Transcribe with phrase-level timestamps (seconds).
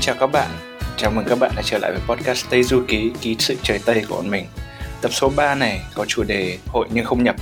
[0.00, 0.48] chào các bạn.
[0.96, 3.80] Chào mừng các bạn đã trở lại với podcast Tây Du Ký, ký sự trời
[3.84, 4.44] Tây của bọn mình.
[5.00, 7.36] Tập số 3 này có chủ đề hội nhưng không nhập.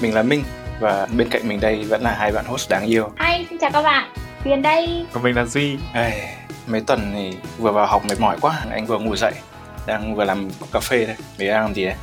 [0.00, 0.44] Mình là Minh
[0.80, 3.10] và bên cạnh mình đây vẫn là hai bạn host đáng yêu.
[3.20, 4.10] Hi, xin chào các bạn.
[4.44, 5.06] Tuyền đây.
[5.12, 5.76] Còn mình là Duy.
[5.94, 6.34] Ê,
[6.66, 9.32] mấy tuần thì vừa vào học mệt mỏi quá, anh vừa ngủ dậy.
[9.86, 11.16] Đang vừa làm cà phê đây.
[11.38, 11.94] Mình đang làm gì đấy?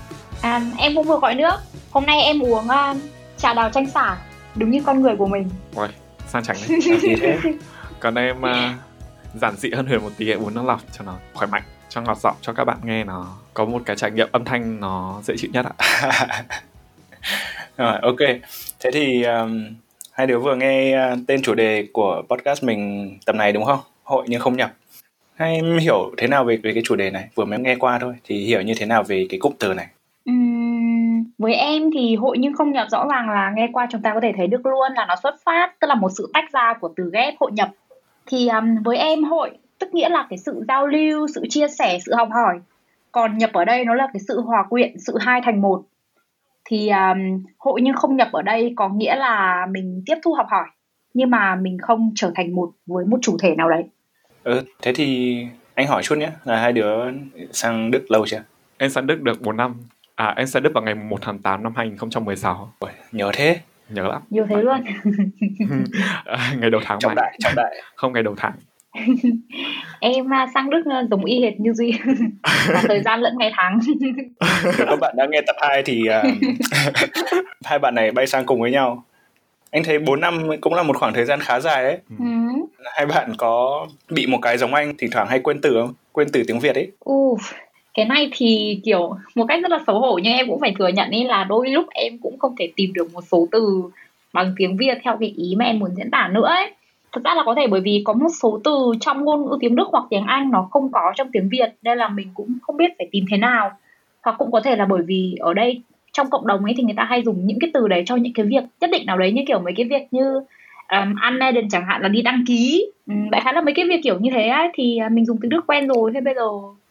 [0.42, 1.56] À, em cũng vừa gọi nước.
[1.92, 2.98] Hôm nay em uống uh,
[3.38, 4.18] trà đào chanh xả.
[4.56, 5.50] Đúng như con người của mình.
[5.76, 5.88] Ôi,
[6.28, 6.58] sang chảnh
[7.22, 7.38] đấy.
[8.00, 8.87] Còn em uh,
[9.40, 12.18] giản dị hơn Huyền một tí uống nước lọc cho nó khỏe mạnh cho ngọt
[12.18, 15.34] giọng cho các bạn nghe nó có một cái trải nghiệm âm thanh nó dễ
[15.38, 15.74] chịu nhất ạ.
[17.78, 18.18] Rồi, ok.
[18.80, 19.66] Thế thì um,
[20.12, 23.80] hai đứa vừa nghe uh, tên chủ đề của podcast mình tập này đúng không?
[24.04, 24.72] Hội nhưng không nhập.
[25.36, 27.28] Hai em hiểu thế nào về, về cái chủ đề này?
[27.36, 29.88] Vừa mới nghe qua thôi thì hiểu như thế nào về cái cụm từ này?
[30.32, 34.14] Uhm, với em thì hội nhưng không nhập rõ ràng là nghe qua chúng ta
[34.14, 36.74] có thể thấy được luôn là nó xuất phát tức là một sự tách ra
[36.82, 37.70] của từ ghép hội nhập
[38.28, 42.00] thì um, với em hội tức nghĩa là cái sự giao lưu sự chia sẻ
[42.06, 42.60] sự học hỏi
[43.12, 45.84] còn nhập ở đây nó là cái sự hòa quyện sự hai thành một
[46.66, 50.48] thì um, hội nhưng không nhập ở đây có nghĩa là mình tiếp thu học
[50.50, 50.66] hỏi
[51.14, 53.84] nhưng mà mình không trở thành một với một chủ thể nào đấy
[54.48, 55.38] Ừ, thế thì
[55.76, 56.96] anh hỏi chút nhé là hai đứa
[57.52, 58.44] sang Đức lâu chưa?
[58.78, 59.76] Em sang Đức được 4 năm.
[60.16, 62.74] À, em sang Đức vào ngày 1 tháng 8 năm 2016.
[62.80, 63.60] Ôi, nhớ thế.
[63.90, 64.22] Nhớ lắm.
[64.30, 64.84] nhiều thế luôn
[66.26, 67.22] À, ngày đầu tháng Trọng mà.
[67.22, 67.76] đại, trọng đại.
[67.96, 68.54] Không ngày đầu tháng.
[70.00, 71.94] em à, sang Đức à, giống y hệt như Duy
[72.68, 73.80] cả thời gian lẫn ngày tháng
[74.78, 76.34] Nếu các bạn đang nghe tập 2 thì uh,
[77.66, 79.04] hai bạn này bay sang cùng với nhau.
[79.72, 81.98] Anh thấy 4 năm cũng là một khoảng thời gian khá dài ấy.
[82.20, 82.26] ừ.
[82.96, 85.94] Hai bạn có bị một cái giống anh thỉnh thoảng hay quên từ không?
[86.12, 86.92] Quên từ tiếng Việt ấy.
[87.06, 87.38] Uf,
[87.98, 90.88] cái này thì kiểu một cách rất là xấu hổ nhưng em cũng phải thừa
[90.88, 93.84] nhận ấy là đôi lúc em cũng không thể tìm được một số từ
[94.34, 96.72] bằng tiếng Việt theo cái ý mà em muốn diễn tả nữa ấy.
[97.12, 99.76] Thực ra là có thể bởi vì có một số từ trong ngôn ngữ tiếng
[99.76, 102.78] Đức hoặc tiếng Anh nó không có trong tiếng Việt nên là mình cũng không
[102.78, 103.72] biết phải tìm thế nào.
[104.24, 105.82] Hoặc cũng có thể là bởi vì ở đây
[106.14, 108.34] trong cộng đồng ấy thì người ta hay dùng những cái từ đấy cho những
[108.34, 110.34] cái việc nhất định nào đấy như kiểu mấy cái việc như
[110.92, 114.00] um, anmelden chẳng hạn là đi đăng ký um, đại khái là mấy cái việc
[114.04, 116.48] kiểu như thế ấy thì à, mình dùng tiếng Đức quen rồi thế bây giờ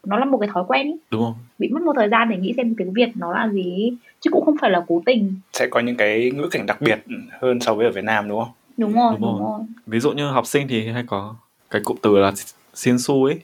[0.06, 0.93] nó là một cái thói quen ý.
[1.11, 1.34] Đúng không?
[1.59, 3.97] bị mất một thời gian để nghĩ xem tiếng Việt nó là gì ý.
[4.21, 6.99] chứ cũng không phải là cố tình Sẽ có những cái ngữ cảnh đặc biệt
[7.41, 8.53] hơn so với ở Việt Nam đúng không?
[8.77, 9.41] đúng rồi Đúng đúng, rồi.
[9.59, 11.34] rồi, Ví dụ như học sinh thì hay có
[11.71, 12.33] cái cụm từ là
[12.75, 13.41] xin su ấy.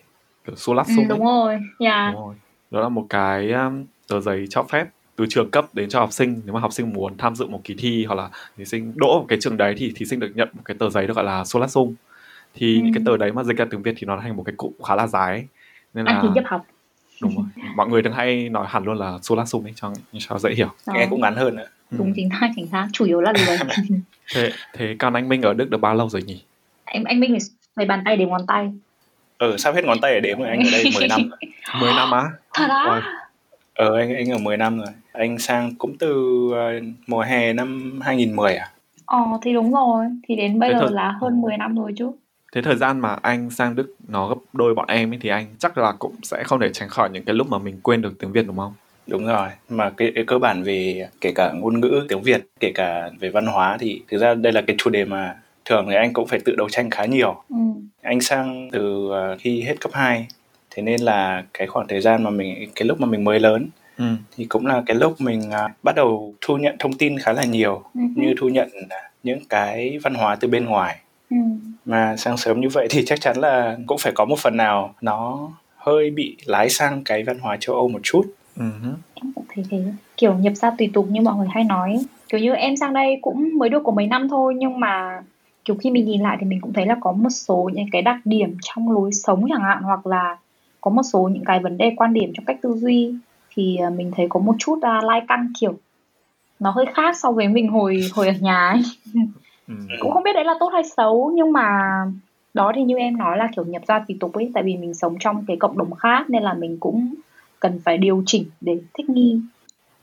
[0.46, 2.14] Kiểu su lát Ừ, su đúng rồi yeah.
[2.14, 2.34] Đúng rồi.
[2.70, 4.86] Đó là một cái um, tờ giấy cho phép
[5.16, 7.60] từ trường cấp đến cho học sinh nếu mà học sinh muốn tham dự một
[7.64, 10.32] kỳ thi hoặc là thí sinh đỗ một cái trường đấy thì thí sinh được
[10.34, 11.94] nhận một cái tờ giấy được gọi là solat sum
[12.54, 12.80] thì Ừ.
[12.84, 14.72] những cái tờ đấy mà dịch ra tiếng Việt thì nó thành một cái cụm
[14.88, 15.44] khá là dài ấy.
[15.94, 16.66] Nên anh là thì nhập học
[17.22, 17.44] đúng rồi
[17.76, 20.68] mọi người thường hay nói hẳn luôn là solat sum ấy cho cho dễ hiểu
[20.86, 20.92] Đó.
[20.96, 21.66] Nghe cũng ngắn hơn nữa.
[21.90, 21.96] Ừ.
[21.98, 23.56] đúng chính xác chính xác chủ yếu là lười
[24.34, 26.42] thế thế còn anh Minh ở Đức được bao lâu rồi nhỉ
[26.84, 27.38] anh anh Minh thì
[27.76, 28.72] lấy bàn tay đến ngón tay
[29.38, 31.38] Ờ, sắp hết ngón tay để đếm rồi, anh ở đây 10 năm rồi.
[31.80, 32.22] 10 năm á
[32.54, 33.02] thật á
[33.74, 34.86] Ờ, anh anh ở 10 năm rồi.
[35.12, 36.12] Anh sang cũng từ
[36.54, 36.72] ờ,
[37.06, 38.70] mùa hè năm 2010 à?
[39.06, 40.90] ờ thì đúng rồi thì đến bây Thế giờ thôi.
[40.92, 42.10] là hơn 10 năm rồi chứ
[42.52, 45.46] thế thời gian mà anh sang Đức nó gấp đôi bọn em ấy thì anh
[45.58, 48.12] chắc là cũng sẽ không thể tránh khỏi những cái lúc mà mình quên được
[48.18, 48.72] tiếng Việt đúng không
[49.06, 52.72] Đúng rồi, mà cái, cái cơ bản về kể cả ngôn ngữ tiếng Việt, kể
[52.74, 55.94] cả về văn hóa thì thực ra đây là cái chủ đề mà thường thì
[55.94, 57.42] anh cũng phải tự đấu tranh khá nhiều.
[57.48, 57.56] ừ.
[58.02, 60.26] Anh sang từ ờ, khi hết cấp 2,
[60.70, 63.66] thế nên là cái khoảng thời gian mà mình cái lúc mà mình mới lớn
[63.98, 64.04] ừ.
[64.36, 67.44] thì cũng là cái lúc mình à, bắt đầu thu nhận thông tin khá là
[67.44, 68.00] nhiều Ừ.
[68.16, 70.98] như thu nhận à, những cái văn hóa từ bên ngoài
[71.32, 71.36] Ừ.
[71.84, 74.94] mà sang sớm như vậy thì chắc chắn là cũng phải có một phần nào
[75.00, 78.22] nó hơi bị lái sang cái văn hóa châu Âu một chút
[78.56, 78.64] Ừ.
[78.82, 78.92] hứ.
[79.14, 79.84] em cũng thấy thế
[80.16, 81.98] kiểu nhập gia tùy tục như mọi người hay nói
[82.28, 85.22] kiểu như em sang đây cũng mới được có mấy năm thôi nhưng mà
[85.64, 88.02] kiểu khi mình nhìn lại thì mình cũng thấy là có một số những cái
[88.02, 90.36] đặc điểm trong lối sống chẳng hạn hoặc là
[90.80, 93.14] có một số những cái vấn đề quan điểm trong cách tư duy
[93.54, 95.74] thì à, mình thấy có một chút uh, lai căng kiểu
[96.58, 98.82] nó hơi khác so với mình hồi hồi ở nhà ấy.
[99.90, 99.96] Ừ.
[100.00, 101.68] cũng không biết đấy là tốt hay xấu nhưng mà
[102.54, 104.94] đó thì như em nói là kiểu nhập gia tùy tục ấy tại vì mình
[104.94, 107.14] sống trong cái cộng đồng khác nên là mình cũng
[107.60, 109.40] cần phải điều chỉnh để thích nghi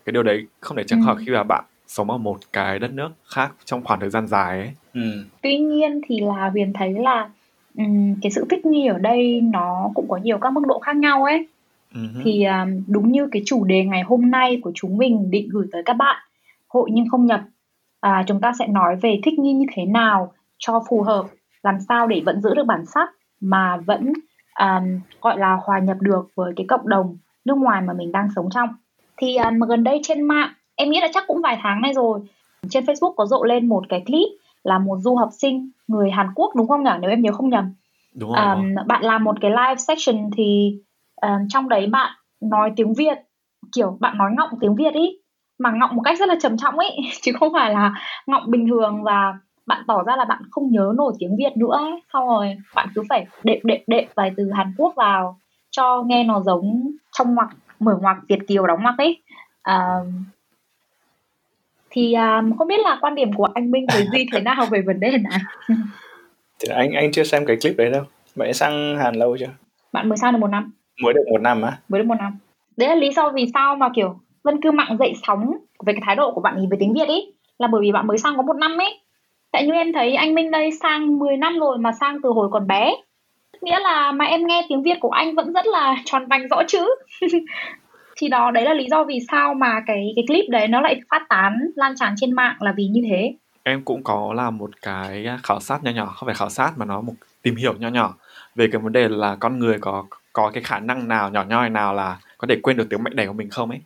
[0.06, 1.06] cái điều đấy không thể tránh Ừ.
[1.06, 4.27] khỏi khi mà bạn sống ở một cái đất nước khác trong khoảng thời gian
[4.27, 5.01] dài ấy ừ.
[5.42, 7.30] tuy nhiên thì là huyền thấy là
[7.77, 10.95] ừm, cái sự thích nghi ở đây nó cũng có nhiều các mức độ khác
[10.95, 11.48] nhau ấy
[11.94, 12.21] Ừ hứ.
[12.24, 15.68] thì um, đúng như cái chủ đề ngày hôm nay của chúng mình định gửi
[15.71, 16.16] tới các bạn
[16.68, 17.42] hội nhưng không nhập
[17.99, 21.25] à, chúng ta sẽ nói về thích nghi như thế nào cho phù hợp
[21.63, 23.09] làm sao để vẫn giữ được bản sắc
[23.41, 24.13] mà vẫn
[24.59, 28.27] um, gọi là hòa nhập được với cái cộng đồng nước ngoài mà mình đang
[28.35, 28.69] sống trong.
[29.17, 32.19] Thì um, gần đây trên mạng em nghĩ là chắc cũng vài tháng nay rồi
[32.69, 34.29] trên Facebook có rộ lên một cái clip
[34.63, 36.91] là một du học sinh người Hàn Quốc đúng không nhỉ?
[37.01, 37.73] Nếu em nhớ không nhầm.
[38.15, 40.77] Đúng rồi, um, bạn làm một cái live section thì
[41.21, 42.11] um, trong đấy bạn
[42.41, 43.17] nói tiếng Việt
[43.75, 45.19] kiểu bạn nói ngọng tiếng Việt ý
[45.59, 47.94] mà ngọng một cách rất là trầm trọng ấy chứ không phải là
[48.27, 49.33] ngọng bình thường và
[49.65, 52.01] bạn tỏ ra là bạn không nhớ nổi tiếng Việt nữa ấy.
[52.13, 55.38] xong rồi bạn cứ phải đệm đệm đệm vài từ Hàn Quốc vào
[55.71, 59.21] cho nghe nó giống trong ngoặc mở ngoặc Việt kiều đóng ngoặc ấy.
[59.63, 60.23] Um,
[61.89, 64.81] thì um, không biết là quan điểm của anh Minh với Duy thế nào về
[64.81, 65.39] vấn đề này?
[66.59, 68.03] Thì anh anh chưa xem cái clip đấy đâu.
[68.35, 69.50] Bạn sang Hàn lâu chưa?
[69.94, 70.71] Bạn mới sang được một năm.
[71.03, 71.77] Mới được một năm á?
[71.89, 72.38] Mới được một năm.
[72.77, 75.51] Đấy là lý do vì sao mà kiểu dân cư mạng dậy sóng
[75.86, 78.07] về cái thái độ của bạn ấy với tiếng Việt ý, là bởi vì bạn
[78.07, 79.00] mới sang có một năm ấy.
[79.51, 82.50] Tại như em thấy anh Minh đây sang 10 năm rồi mà sang từ hồi
[82.51, 82.95] còn bé.
[83.62, 86.63] Nghĩa là mà em nghe tiếng Việt của anh vẫn rất là tròn vành rõ
[86.68, 86.95] chữ.
[88.21, 91.01] Thì đó, đấy là lý do vì sao mà cái cái clip đấy nó lại
[91.09, 93.33] phát tán lan tràn trên mạng là vì như thế.
[93.63, 96.85] Em cũng có làm một cái khảo sát nhỏ nhỏ, không phải khảo sát mà
[96.85, 98.15] nó một tìm hiểu nhỏ nhỏ
[98.56, 101.69] về cái vấn đề là con người có có cái khả năng nào, nhỏ nhoi
[101.69, 103.80] nào là có thể quên được tiếng mẹ đẻ của mình không ấy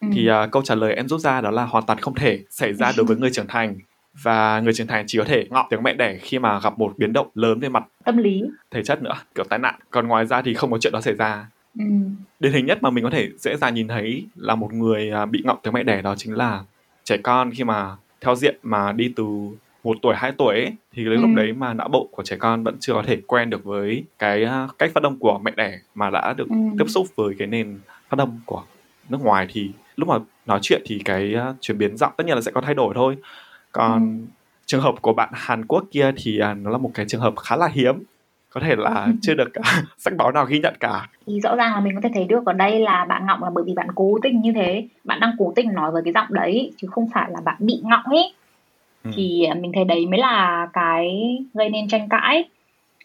[0.00, 0.08] ừ.
[0.12, 2.74] thì uh, câu trả lời em rút ra đó là hoàn toàn không thể xảy
[2.74, 3.78] ra đối với người trưởng thành
[4.22, 6.94] và người trưởng thành chỉ có thể ngọng tiếng mẹ đẻ khi mà gặp một
[6.98, 10.26] biến động lớn về mặt tâm lý thể chất nữa kiểu tai nạn còn ngoài
[10.26, 11.46] ra thì không có chuyện đó xảy ra
[11.78, 11.84] ừ.
[12.40, 15.26] điển hình nhất mà mình có thể dễ dàng nhìn thấy là một người à,
[15.26, 16.64] bị ngọng tiếng mẹ đẻ đó chính là
[17.04, 19.24] trẻ con khi mà theo diện mà đi từ
[19.84, 21.20] một tuổi hai tuổi ấy, thì đến ừ.
[21.20, 24.04] lúc đấy mà não bộ của trẻ con vẫn chưa có thể quen được với
[24.18, 26.56] cái à, cách phát âm của mẹ đẻ mà đã được ừ.
[26.78, 28.62] tiếp xúc với cái nền phát âm của
[29.08, 30.14] nước ngoài thì lúc mà
[30.46, 32.94] nói chuyện thì cái uh, chuyển biến giọng tất nhiên là sẽ có thay đổi
[32.94, 33.16] thôi.
[33.72, 34.34] Còn ừ.
[34.66, 37.34] trường hợp của bạn Hàn Quốc kia thì uh, nó là một cái trường hợp
[37.36, 38.02] khá là hiếm.
[38.50, 39.48] Có thể là chưa được
[39.98, 41.08] sách báo nào ghi nhận cả.
[41.26, 43.50] Thì rõ ràng là mình có thể thấy được ở đây là bạn ngọng là
[43.54, 44.88] bởi vì bạn cố tình như thế.
[45.04, 47.80] Bạn đang cố tình nói với cái giọng đấy chứ không phải là bạn bị
[47.82, 48.32] ngọng ấy.
[49.04, 49.10] Ừ.
[49.14, 52.44] thì mình thấy đấy mới là cái gây nên tranh cãi.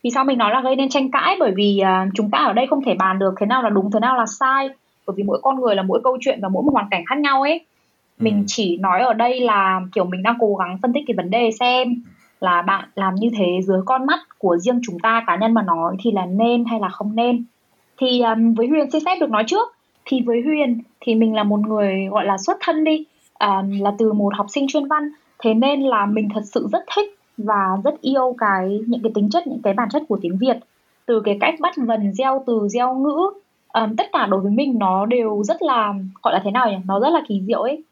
[0.04, 1.36] Vì sao mình nói là gây nên tranh cãi?
[1.40, 3.92] Bởi vì uh, chúng ta ở đây không thể bàn được thế nào là đúng
[3.92, 4.70] thế nào là sai
[5.10, 7.18] bởi vì mỗi con người là mỗi câu chuyện và mỗi một hoàn cảnh khác
[7.20, 7.66] nhau ấy.
[8.20, 8.44] Mình ừ.
[8.48, 11.50] chỉ nói ở đây là kiểu mình đang cố gắng phân tích cái vấn đề
[11.60, 12.04] xem
[12.40, 15.62] là bạn làm như thế dưới con mắt của riêng chúng ta cá nhân mà
[15.62, 17.44] nói thì là nên hay là không nên.
[17.98, 19.76] Thì um, với huyền xin phép được nói trước
[20.06, 23.06] thì với huyền thì mình là một người gọi là xuất thân đi
[23.40, 25.10] um, là từ một học sinh chuyên văn.
[25.40, 29.30] Thế nên là mình thật sự rất thích và rất yêu cái những cái tính
[29.30, 30.58] chất những cái bản chất của tiếng việt.
[31.06, 33.30] Từ cái cách bắt vần gieo từ gieo ngữ
[33.74, 35.94] um, tất cả đối với mình nó đều rất là
[36.24, 36.78] gọi là thế nào nhỉ?
[36.86, 37.84] Nó rất là kỳ diệu ấy.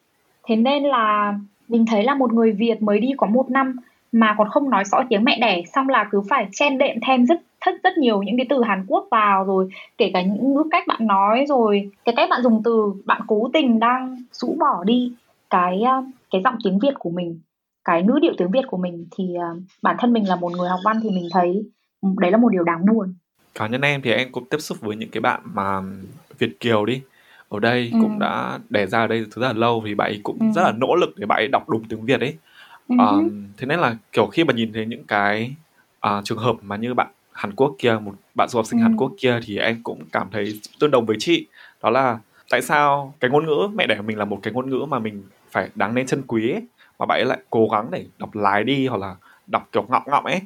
[0.47, 1.35] Thế nên là
[1.67, 3.75] mình thấy là một người việt mới đi có một năm
[4.11, 7.25] mà còn không nói rõ tiếng mẹ đẻ xong là cứ phải chen đệm thêm
[7.25, 10.63] rất rất rất nhiều những cái từ Hàn Quốc vào rồi kể cả những ngữ
[10.71, 14.83] cách bạn nói rồi cái cách bạn dùng từ bạn cố tình đang rũ bỏ
[14.83, 15.11] đi
[15.49, 17.39] cái ờ, cái giọng tiếng Việt của mình
[17.83, 19.47] cái ngữ điệu tiếng Việt của mình thì ờ,
[19.81, 21.63] bản thân mình là một người học văn thì mình thấy
[22.19, 23.13] đấy là một điều đáng buồn
[23.57, 25.81] cá nhân em thì em cũng tiếp xúc với những cái bạn mà
[26.39, 27.01] Việt kiều đi
[27.49, 27.99] ở đây ừ.
[28.01, 30.45] cũng đã đẻ ra ở đây từ rất là lâu thì bạn ấy cũng ừ.
[30.55, 32.35] rất là nỗ lực để bạn ấy đọc đúng tiếng Việt ấy
[32.89, 32.95] ừ.
[32.99, 35.55] um, thế nên là kiểu khi mà nhìn thấy những cái
[36.07, 38.83] uh, trường hợp mà như bạn Hàn Quốc kia một bạn du học sinh ừ.
[38.83, 41.47] Hàn Quốc kia thì em cũng cảm thấy tương đồng với chị
[41.83, 42.19] đó là
[42.49, 44.99] tại sao cái ngôn ngữ mẹ đẻ của mình là một cái ngôn ngữ mà
[44.99, 46.61] mình phải đáng nên chân quý ấy,
[46.99, 49.15] mà bạn ấy lại cố gắng để đọc lái đi hoặc là
[49.47, 50.41] đọc kiểu ngọng ngọng ấy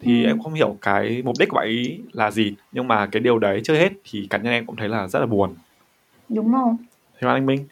[0.00, 0.28] thì ừ.
[0.28, 3.38] em không hiểu cái mục đích của bạn ấy là gì nhưng mà cái điều
[3.38, 5.54] đấy chưa hết thì cá nhân em cũng thấy là rất là buồn
[6.28, 6.74] đúng rồi
[7.20, 7.64] thế anh Minh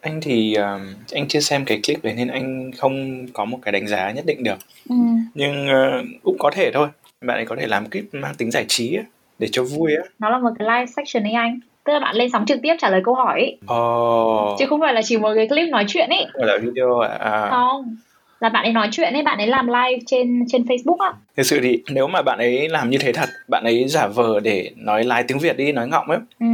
[0.00, 3.72] anh thì uh, anh chưa xem cái clip đấy nên anh không có một cái
[3.72, 4.58] đánh giá nhất định được
[4.88, 4.96] ừ.
[5.34, 6.88] nhưng uh, cũng có thể thôi
[7.20, 9.02] bạn ấy có thể làm clip mang tính giải trí á,
[9.38, 12.16] để cho vui á nó là một cái live section ấy anh tức là bạn
[12.16, 13.58] lên sóng trực tiếp trả lời câu hỏi ấy.
[13.74, 14.58] Oh.
[14.58, 17.08] chứ không phải là chỉ một cái clip nói chuyện ấy không là video à,
[17.08, 17.50] à.
[17.50, 17.96] không
[18.40, 21.12] là bạn ấy nói chuyện ấy bạn ấy làm live trên trên Facebook á.
[21.36, 24.40] Thực sự thì nếu mà bạn ấy làm như thế thật bạn ấy giả vờ
[24.40, 26.18] để nói lái tiếng Việt đi nói ngọng ấy.
[26.40, 26.46] Ừ.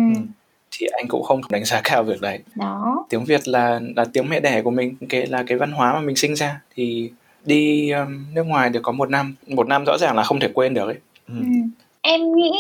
[0.79, 2.39] thì anh cũng không đánh giá cao việc đấy.
[2.55, 3.07] Đó.
[3.09, 6.01] Tiếng Việt là là tiếng mẹ đẻ của mình cái là cái văn hóa mà
[6.01, 6.61] mình sinh ra.
[6.75, 7.11] Thì
[7.45, 10.49] đi um, nước ngoài được có một năm một năm rõ ràng là không thể
[10.55, 10.97] quên được ấy.
[11.29, 11.35] Ừ.
[11.39, 11.47] Ừ.
[12.01, 12.53] em nghĩ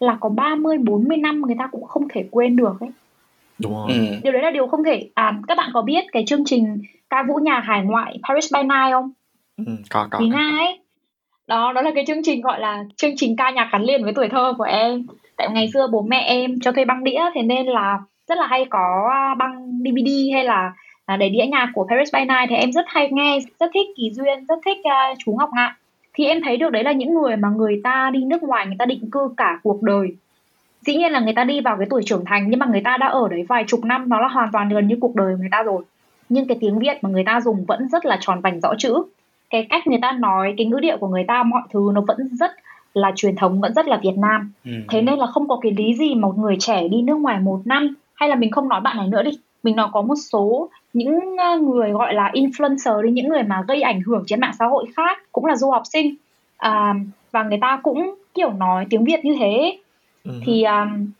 [0.00, 2.90] là có 30 40 năm người ta cũng không thể quên được ấy.
[3.58, 3.88] Đúng rồi.
[3.88, 4.04] Ừ.
[4.22, 7.22] điều đấy là điều không thể à các bạn có biết cái chương trình ca
[7.22, 9.10] vũ nhà hải ngoại Paris by Night không?
[9.56, 10.78] Ừ, có có Quý Nga ấy.
[11.46, 14.12] Đó đó là cái chương trình gọi là chương trình ca nhạc gắn liền với
[14.12, 15.06] tuổi thơ của em.
[15.36, 17.98] Tại ngày xưa bố mẹ em cho thuê băng đĩa thế nên là
[18.28, 20.72] rất là hay có à, băng DVD hay là
[21.08, 22.48] là để đĩa nhạc của Paris by Night.
[22.48, 25.72] Thì em rất hay nghe rất thích Kỳ Duyên rất thích uh, chú Ngọc Ngạn
[26.14, 28.76] thì em thấy được đấy là những người mà người ta đi nước ngoài người
[28.78, 30.08] ta định cư cả cuộc đời.
[30.80, 32.96] Dĩ nhiên là người ta đi vào cái tuổi trưởng thành nhưng mà người ta
[32.96, 35.48] đã ở đấy vài chục năm nó là hoàn toàn gần như cuộc đời người
[35.52, 35.82] ta rồi
[36.30, 39.02] nhưng cái tiếng việt mà người ta dùng vẫn rất là tròn vành rõ chữ.
[39.50, 42.28] Cái cách người ta nói cái ngữ điệu của người ta mọi thứ nó vẫn
[42.32, 42.50] rất
[42.94, 44.52] là truyền thống vẫn rất là Việt Nam.
[44.64, 44.70] Ừ.
[44.88, 47.60] thế nên là không có cái lý gì một người trẻ đi nước ngoài một
[47.64, 49.30] năm hay là mình không nói bạn này nữa đi.
[49.62, 53.62] Mình nói có một số những ờ, người gọi là influencer đi những người mà
[53.68, 56.14] gây ảnh hưởng trên mạng xã hội khác cũng là du học sinh.
[56.56, 56.94] À,
[57.32, 59.78] và người ta cũng kiểu nói tiếng Việt như thế.
[60.24, 60.32] Ừ.
[60.44, 61.10] thì um,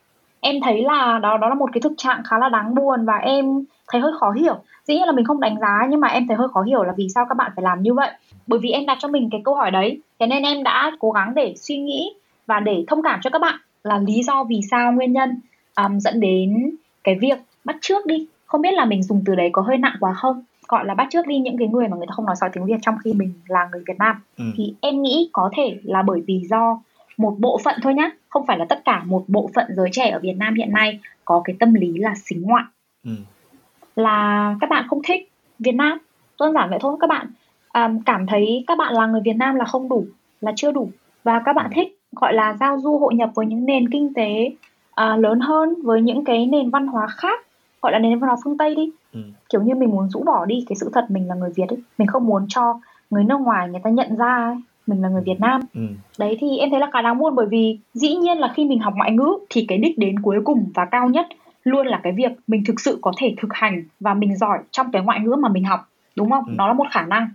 [0.40, 3.16] em thấy là đó đó là một cái thực trạng khá là đáng buồn và
[3.16, 4.54] em thấy hơi khó hiểu.
[4.84, 6.92] Dĩ nhiên là mình không đánh giá nhưng mà em thấy hơi khó hiểu là
[6.96, 8.10] vì sao các bạn phải làm như vậy.
[8.46, 11.10] Bởi vì em đặt cho mình cái câu hỏi đấy thế nên em đã cố
[11.10, 12.10] gắng để suy nghĩ
[12.46, 13.54] và để thông cảm cho các bạn
[13.84, 15.40] là lý do vì sao nguyên nhân
[15.76, 16.70] um, dẫn đến
[17.04, 18.26] cái việc bắt trước đi.
[18.46, 20.44] Không biết là mình dùng từ đấy có hơi nặng quá không?
[20.68, 22.64] Gọi là bắt trước đi những cái người mà người ta không nói sói tiếng
[22.64, 24.16] Việt trong khi mình là người Việt Nam.
[24.38, 24.44] Ừ.
[24.56, 26.80] thì em nghĩ có thể là bởi vì do
[27.20, 30.10] một bộ phận thôi nhá không phải là tất cả một bộ phận giới trẻ
[30.10, 32.64] ở Việt Nam hiện nay có cái tâm lý là xính ngoại.
[33.04, 33.12] Ừ.
[33.96, 35.98] là các bạn không thích Việt Nam
[36.40, 37.26] đơn giản vậy thôi các bạn.
[37.74, 40.06] Um, cảm thấy các bạn là người Việt Nam là không đủ
[40.40, 40.90] là chưa đủ.
[41.24, 44.52] Và các bạn thích gọi là giao du hội nhập với những nền kinh tế
[45.00, 47.40] uh, lớn hơn với những cái nền văn hóa khác
[47.82, 48.90] gọi là nền văn hóa phương Tây đi.
[49.12, 49.20] Ừ.
[49.48, 51.78] kiểu như mình muốn rũ bỏ đi cái sự thật mình là người Việt ấy.
[51.98, 54.56] Mình không muốn cho người nước ngoài người ta nhận ra ấy,
[54.90, 55.60] mình là người Việt Nam.
[55.74, 55.80] Ừ.
[56.18, 58.78] đấy thì em thấy là khá đáng buồn bởi vì dĩ nhiên là khi mình
[58.78, 61.26] học ngoại ngữ thì cái đích đến cuối cùng và cao nhất
[61.64, 64.92] luôn là cái việc mình thực sự có thể thực hành và mình giỏi trong
[64.92, 65.80] cái ngoại ngữ mà mình học
[66.16, 66.44] đúng không?
[66.46, 66.52] Ừ.
[66.56, 67.28] nó là một khả năng.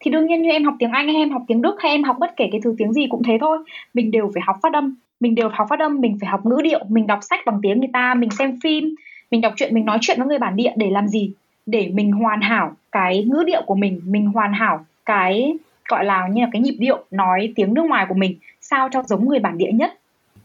[0.00, 2.04] Thì đương nhiên như em học tiếng Anh hay em học tiếng Đức hay em
[2.04, 3.58] học bất kể cái thứ tiếng gì cũng thế thôi
[3.94, 4.94] mình đều phải học phát âm.
[5.20, 7.78] Mình đều học phát âm mình phải học ngữ điệu mình đọc sách bằng tiếng
[7.78, 8.94] người ta mình xem phim
[9.30, 11.30] mình đọc truyện mình nói chuyện với người bản địa để làm gì?
[11.66, 15.54] Để mình hoàn hảo cái ngữ điệu của mình mình hoàn hảo cái
[15.88, 19.02] gọi là như là cái nhịp điệu nói tiếng nước ngoài của mình sao cho
[19.02, 19.98] giống người bản địa nhất.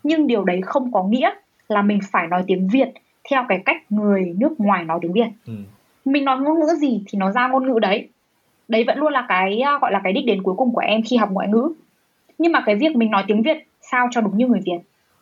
[0.04, 1.30] Nhưng điều đấy không có nghĩa
[1.68, 2.90] là mình phải nói tiếng việt
[3.30, 5.28] theo cái cách người nước ngoài nói tiếng việt.
[5.46, 5.54] Ừ.
[6.06, 8.10] mình nói ngôn ngữ gì thì nó ra ngôn ngữ đấy.
[8.68, 11.02] Đấy vẫn luôn là cái à, gọi là cái đích đến cuối cùng của em
[11.10, 11.74] khi học ngoại ngữ.
[12.38, 14.80] Nhưng mà cái việc mình nói tiếng việt sao cho đúng như người việt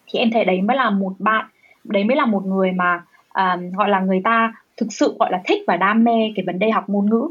[0.07, 1.45] thì em thấy đấy mới là một bạn
[1.83, 5.41] đấy mới là một người mà uh, gọi là người ta thực sự gọi là
[5.45, 7.27] thích và đam mê cái vấn đề học ngôn ngữ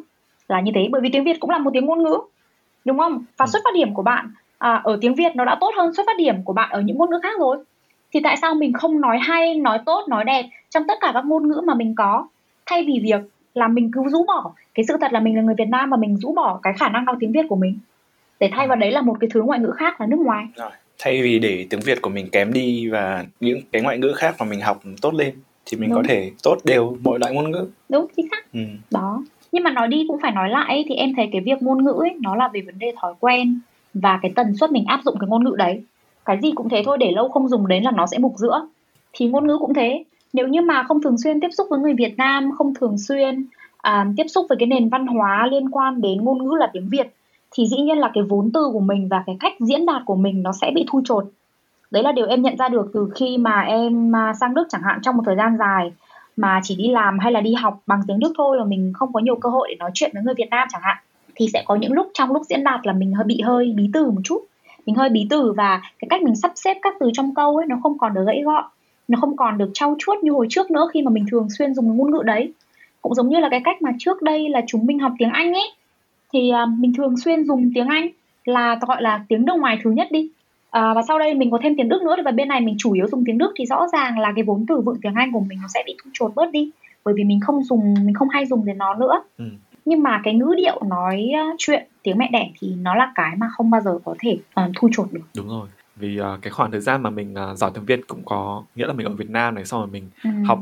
[0.49, 0.88] là như thế.
[0.90, 2.18] Bởi vì tiếng việt cũng là một tiếng ngôn ngữ
[2.85, 3.25] đúng không?
[3.37, 3.50] Và ừ.
[3.52, 6.16] xuất phát điểm của bạn à, ở tiếng việt nó đã tốt hơn xuất phát
[6.18, 7.56] điểm của bạn ở những ngôn ngữ khác rồi.
[8.12, 11.25] Thì tại sao mình không nói hay nói tốt nói đẹp trong tất cả các
[11.25, 12.28] ngôn ngữ mà mình có?
[12.66, 13.20] Thay vì việc
[13.54, 14.52] là mình cứ rũ bỏ.
[14.75, 16.88] Cái sự thật là mình là người Việt Nam và mình rũ bỏ cái khả
[16.88, 17.78] năng nói tiếng Việt của mình.
[18.40, 20.47] Để thay vào đấy là một cái thứ ngoại ngữ khác là nước ngoài.
[20.56, 24.12] Rồi thay vì để tiếng Việt của mình kém đi và những cái ngoại ngữ
[24.16, 25.35] khác mà mình học tốt lên
[25.66, 25.99] thì mình đúng.
[25.99, 27.68] có thể tốt đều mọi loại ngôn ngữ.
[27.88, 28.52] Đúng chính xác.
[28.52, 28.61] Ừ.
[28.90, 31.84] đó nhưng mà nói đi cũng phải nói lại thì em thấy cái việc ngôn
[31.84, 33.60] ngữ ấy nó là về vấn đề thói quen
[33.94, 35.82] và cái tần suất mình áp dụng cái ngôn ngữ đấy.
[36.24, 38.66] Cái gì cũng thế thôi để lâu không dùng đến là nó sẽ mục giữa.
[39.12, 40.04] Thì ngôn ngữ cũng thế.
[40.32, 43.46] Nếu như mà không thường xuyên tiếp xúc với người Việt Nam không thường xuyên
[43.78, 46.88] à, tiếp xúc với cái nền văn hóa liên quan đến ngôn ngữ là tiếng
[46.88, 47.14] Việt
[47.50, 50.16] thì dĩ nhiên là cái vốn từ của mình và cái cách diễn đạt của
[50.16, 51.24] mình nó sẽ bị thu chột
[51.90, 54.82] đấy là điều em nhận ra được từ khi mà em à, sang Đức chẳng
[54.82, 55.92] hạn trong một thời gian dài
[56.38, 59.12] mà chỉ đi làm hay là đi học bằng tiếng Đức thôi là mình không
[59.12, 60.97] có nhiều cơ hội để nói chuyện với người Việt Nam chẳng hạn,
[61.35, 63.90] thì sẽ có những lúc trong lúc diễn đạt là mình hơi bị hơi bí
[63.92, 64.45] từ một chút.
[64.87, 67.66] Mình hơi bí từ và cái cách mình sắp xếp các từ trong câu ấy
[67.66, 68.64] nó không còn được gãy gọn,
[69.09, 71.75] nó không còn được trau chuốt như hồi trước nữa khi mà mình thường xuyên
[71.75, 72.52] dùng ngôn ngữ đấy.
[73.02, 75.52] Cũng giống như là cái cách mà trước đây là chúng mình học tiếng Anh
[75.52, 75.73] ấy,
[76.33, 78.09] thì à, mình thường xuyên dùng tiếng Anh
[78.45, 80.30] là gọi là tiếng nước ngoài thứ nhất đi
[80.70, 82.92] à, và sau đây mình có thêm tiếng Đức nữa và bên này mình chủ
[82.92, 85.40] yếu dùng tiếng Đức thì rõ ràng là cái vốn từ vựng tiếng Anh của
[85.40, 86.70] mình nó sẽ bị thu chột bớt đi
[87.04, 89.44] bởi vì mình không dùng mình không hay dùng đến nó nữa ừ.
[89.84, 93.48] nhưng mà cái ngữ điệu nói chuyện tiếng mẹ đẻ thì nó là cái mà
[93.56, 96.70] không bao giờ có thể uh, thu chột được đúng rồi vì uh, cái khoảng
[96.70, 99.30] thời gian mà mình uh, giỏi tiếng Việt cũng có nghĩa là mình ở Việt
[99.30, 100.30] Nam này xong rồi mình ừ.
[100.46, 100.60] học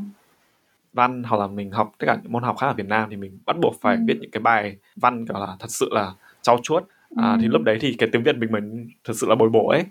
[0.93, 3.17] văn hoặc là mình học tất cả những môn học khác ở Việt Nam thì
[3.17, 4.03] mình bắt buộc phải ừ.
[4.07, 6.85] viết những cái bài văn gọi là thật sự là trau chuốt
[7.17, 7.39] à, ừ.
[7.41, 8.63] thì lúc đấy thì cái tiếng Việt mình mới
[9.05, 9.85] thật sự là bồi bổ ấy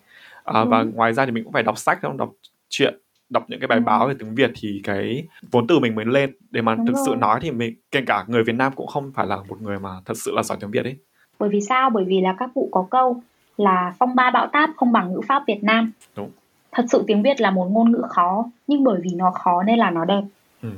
[0.43, 0.65] à, ừ.
[0.69, 2.31] và ngoài ra thì mình cũng phải đọc sách đọc
[2.69, 2.95] truyện
[3.29, 3.83] đọc những cái bài ừ.
[3.85, 6.95] báo về tiếng Việt thì cái vốn từ mình mới lên để mà Đúng thực
[6.95, 7.03] rồi.
[7.05, 9.79] sự nói thì mình kể cả người Việt Nam cũng không phải là một người
[9.79, 10.95] mà thật sự là giỏi tiếng Việt ấy
[11.39, 13.21] bởi vì sao bởi vì là các cụ có câu
[13.57, 16.29] là phong ba bão táp không bằng ngữ pháp Việt Nam Đúng.
[16.71, 19.79] thật sự tiếng Việt là một ngôn ngữ khó nhưng bởi vì nó khó nên
[19.79, 20.21] là nó đẹp
[20.61, 20.69] ừ.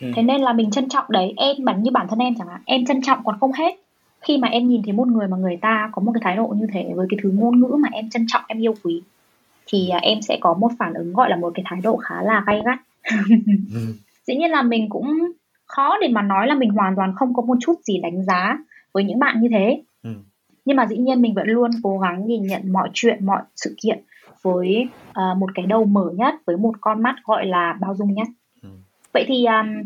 [0.00, 0.06] Ừ.
[0.14, 2.60] thế nên là mình trân trọng đấy em bản như bản thân em chẳng hạn
[2.64, 3.81] em trân trọng còn không hết
[4.22, 6.54] khi mà em nhìn thấy một người mà người ta có một cái thái độ
[6.56, 9.02] như thế với cái thứ ngôn ngữ mà em trân trọng em yêu quý
[9.66, 12.22] thì à, em sẽ có một phản ứng gọi là một cái thái độ khá
[12.22, 12.78] là gay gắt
[13.74, 13.94] ừ.
[14.26, 15.32] dĩ nhiên là mình cũng
[15.66, 18.58] khó để mà nói là mình hoàn toàn không có một chút gì đánh giá
[18.92, 20.10] với những bạn như thế ừ.
[20.64, 23.74] nhưng mà dĩ nhiên mình vẫn luôn cố gắng nhìn nhận mọi chuyện mọi sự
[23.82, 24.02] kiện
[24.42, 28.14] với uh, một cái đầu mở nhất với một con mắt gọi là bao dung
[28.14, 28.28] nhất
[28.62, 28.68] ừ.
[29.12, 29.80] vậy thì um,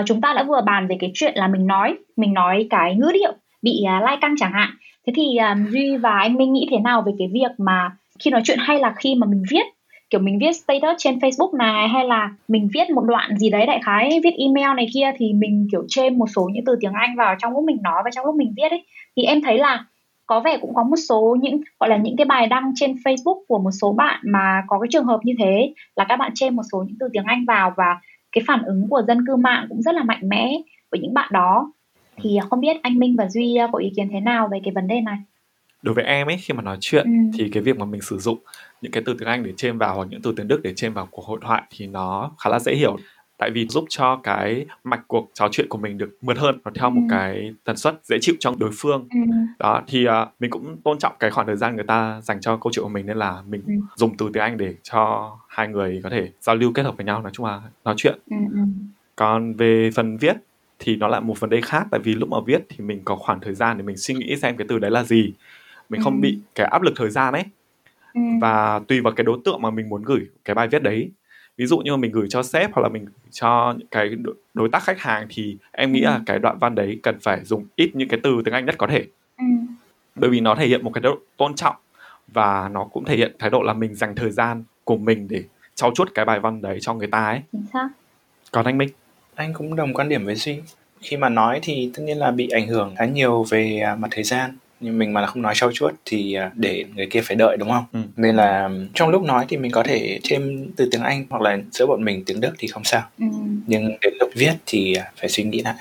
[0.00, 2.96] uh, chúng ta đã vừa bàn về cái chuyện là mình nói mình nói cái
[2.96, 3.32] ngữ điệu
[3.62, 4.70] bị uh, lai căng chẳng hạn.
[5.06, 8.30] Thế thì um, duy và anh minh nghĩ thế nào về cái việc mà khi
[8.30, 9.66] nói chuyện hay là khi mà mình viết?
[10.10, 13.66] Kiểu mình viết status trên Facebook này hay là mình viết một đoạn gì đấy
[13.66, 16.92] đại khái viết email này kia thì mình kiểu chêm một số những từ tiếng
[16.92, 18.84] Anh vào trong lúc mình nói và trong lúc mình viết ấy.
[19.16, 19.84] Thì em thấy là
[20.26, 23.42] có vẻ cũng có một số những gọi là những cái bài đăng trên Facebook
[23.48, 26.56] của một số bạn mà có cái trường hợp như thế là các bạn chêm
[26.56, 28.00] một số những từ tiếng Anh vào và
[28.32, 30.56] cái phản ứng của dân cư mạng cũng rất là mạnh mẽ
[30.90, 31.72] với những bạn đó
[32.16, 34.88] thì không biết anh Minh và Duy có ý kiến thế nào về cái vấn
[34.88, 35.18] đề này
[35.82, 37.38] đối với em ấy khi mà nói chuyện ừ.
[37.38, 38.38] thì cái việc mà mình sử dụng
[38.82, 40.94] những cái từ tiếng Anh để chêm vào hoặc những từ tiếng Đức để chêm
[40.94, 42.96] vào cuộc hội thoại thì nó khá là dễ hiểu
[43.38, 46.70] tại vì giúp cho cái mạch cuộc trò chuyện của mình được mượt hơn và
[46.74, 46.90] theo ừ.
[46.90, 49.18] một cái tần suất dễ chịu trong đối phương ừ.
[49.58, 52.56] đó thì uh, mình cũng tôn trọng cái khoảng thời gian người ta dành cho
[52.56, 53.72] câu chuyện của mình nên là mình ừ.
[53.96, 57.06] dùng từ tiếng Anh để cho hai người có thể giao lưu kết hợp với
[57.06, 58.36] nhau nói chung là nói chuyện ừ.
[58.52, 58.60] ừ.
[59.16, 60.36] còn về phần viết
[60.82, 63.16] thì nó lại một vấn đề khác tại vì lúc mà viết thì mình có
[63.16, 65.32] khoảng thời gian để mình suy nghĩ xem cái từ đấy là gì
[65.88, 66.04] mình ừ.
[66.04, 67.44] không bị cái áp lực thời gian ấy
[68.14, 68.20] ừ.
[68.40, 71.10] và tùy vào cái đối tượng mà mình muốn gửi cái bài viết đấy
[71.56, 74.10] ví dụ như mình gửi cho sếp hoặc là mình cho cái
[74.54, 76.04] đối tác khách hàng thì em nghĩ ừ.
[76.04, 78.74] là cái đoạn văn đấy cần phải dùng ít những cái từ tiếng Anh nhất
[78.78, 79.04] có thể
[79.38, 79.44] ừ.
[80.14, 81.76] bởi vì nó thể hiện một cái độ tôn trọng
[82.28, 85.44] và nó cũng thể hiện thái độ là mình dành thời gian của mình để
[85.74, 87.40] trau chuốt cái bài văn đấy cho người ta ấy
[88.52, 88.88] còn anh Minh
[89.34, 90.56] anh cũng đồng quan điểm với Duy.
[91.00, 94.08] Khi mà nói thì tất nhiên là bị ảnh hưởng khá nhiều về à, mặt
[94.10, 94.56] thời gian.
[94.80, 97.70] Nhưng mình mà không nói sâu chuốt thì à, để người kia phải đợi đúng
[97.70, 97.84] không?
[97.92, 98.00] Ừ.
[98.16, 101.58] nên là trong lúc nói thì mình có thể thêm từ tiếng anh hoặc là
[101.70, 103.02] giữa bọn mình tiếng đức thì không sao.
[103.18, 103.26] Ừ.
[103.66, 105.74] nhưng đến lúc viết thì à, phải suy nghĩ lại.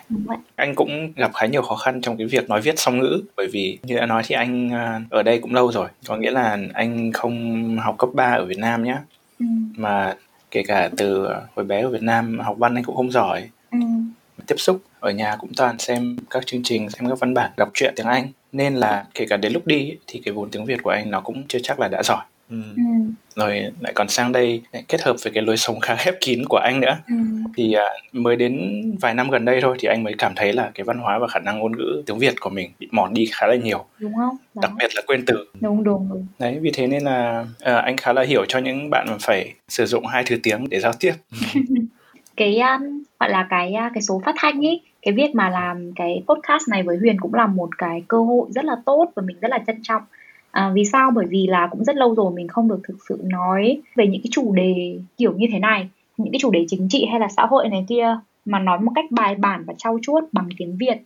[0.55, 3.21] Anh cũng gặp khá nhiều khó khăn trong cái việc nói viết song ngữ.
[3.37, 4.69] Bởi vì như đã nói thì anh
[5.09, 5.87] ở đây cũng lâu rồi.
[6.07, 8.97] Có nghĩa là anh không học cấp 3 ở việt nam nhé
[9.39, 9.45] ừ.
[9.75, 10.15] mà
[10.51, 13.49] kể cả từ hồi bé ở việt nam học văn anh cũng không giỏi.
[13.71, 13.77] Ừ.
[14.47, 17.69] tiếp xúc ở nhà cũng toàn xem các chương trình xem các văn bản đọc
[17.73, 18.27] truyện tiếng anh.
[18.51, 21.21] Nên là kể cả đến lúc đi thì cái vốn tiếng Việt của anh nó
[21.21, 22.57] cũng chưa chắc là đã giỏi Ừ.
[22.75, 22.81] ừ.
[23.35, 26.43] rồi lại còn sang đây lại kết hợp với cái lối sống khá khép kín
[26.49, 27.15] của anh nữa ừ.
[27.57, 30.71] thì à, mới đến vài năm gần đây thôi thì anh mới cảm thấy là
[30.73, 33.25] cái văn hóa và khả năng ngôn ngữ tiếng Việt của mình bị mòn đi
[33.31, 34.61] khá là nhiều đúng không Đó.
[34.61, 36.25] đặc biệt là quên từ đúng đúng, đúng.
[36.39, 39.53] đấy vì thế nên là à, anh khá là hiểu cho những bạn mà phải
[39.67, 41.13] sử dụng hai thứ tiếng để giao tiếp
[42.37, 45.91] cái um, gọi là cái uh, cái số phát thanh ấy cái việc mà làm
[45.95, 49.23] cái podcast này với Huyền cũng là một cái cơ hội rất là tốt và
[49.25, 50.01] mình rất là trân trọng
[50.51, 51.11] à, vì sao?
[51.11, 54.21] Bởi vì là cũng rất lâu rồi mình không được thực sự nói về những
[54.21, 57.27] cái chủ đề kiểu như thế này những cái chủ đề chính trị hay là
[57.27, 60.77] xã hội này kia mà nói một cách bài bản và trau chuốt bằng tiếng
[60.77, 60.97] Việt.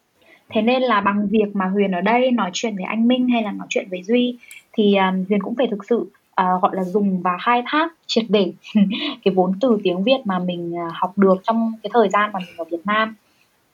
[0.49, 3.43] Thế nên là bằng việc mà Huyền ở đây nói chuyện với anh Minh hay
[3.43, 4.37] là nói chuyện với Duy
[4.73, 5.97] thì um, Huyền cũng phải thực sự
[6.41, 8.53] uh, gọi là dùng và khai thác triệt để
[9.23, 12.39] cái vốn từ tiếng Việt mà mình uh, học được trong cái thời gian mà
[12.39, 13.15] mình ở Việt Nam.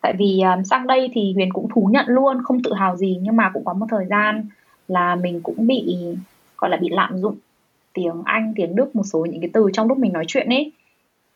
[0.01, 3.17] Tại vì um, sang đây thì huyền cũng thú nhận luôn không tự hào gì
[3.21, 4.45] nhưng mà cũng có một thời gian
[4.87, 5.97] là mình cũng bị
[6.57, 7.35] gọi là bị lạm dụng
[7.93, 10.71] tiếng anh tiếng đức một số những cái từ trong lúc mình nói chuyện ấy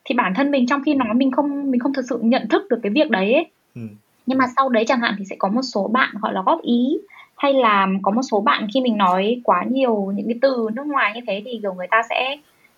[0.04, 2.62] thì bản thân mình trong khi nói mình không mình không thực sự nhận thức
[2.70, 3.46] được cái việc đấy ấy.
[3.74, 3.80] Ừ.
[4.26, 6.62] nhưng mà sau đấy chẳng hạn thì sẽ có một số bạn gọi là góp
[6.62, 6.98] ý
[7.36, 10.86] hay là có một số bạn khi mình nói quá nhiều những cái từ nước
[10.86, 12.36] ngoài như thế thì kiểu người ta sẽ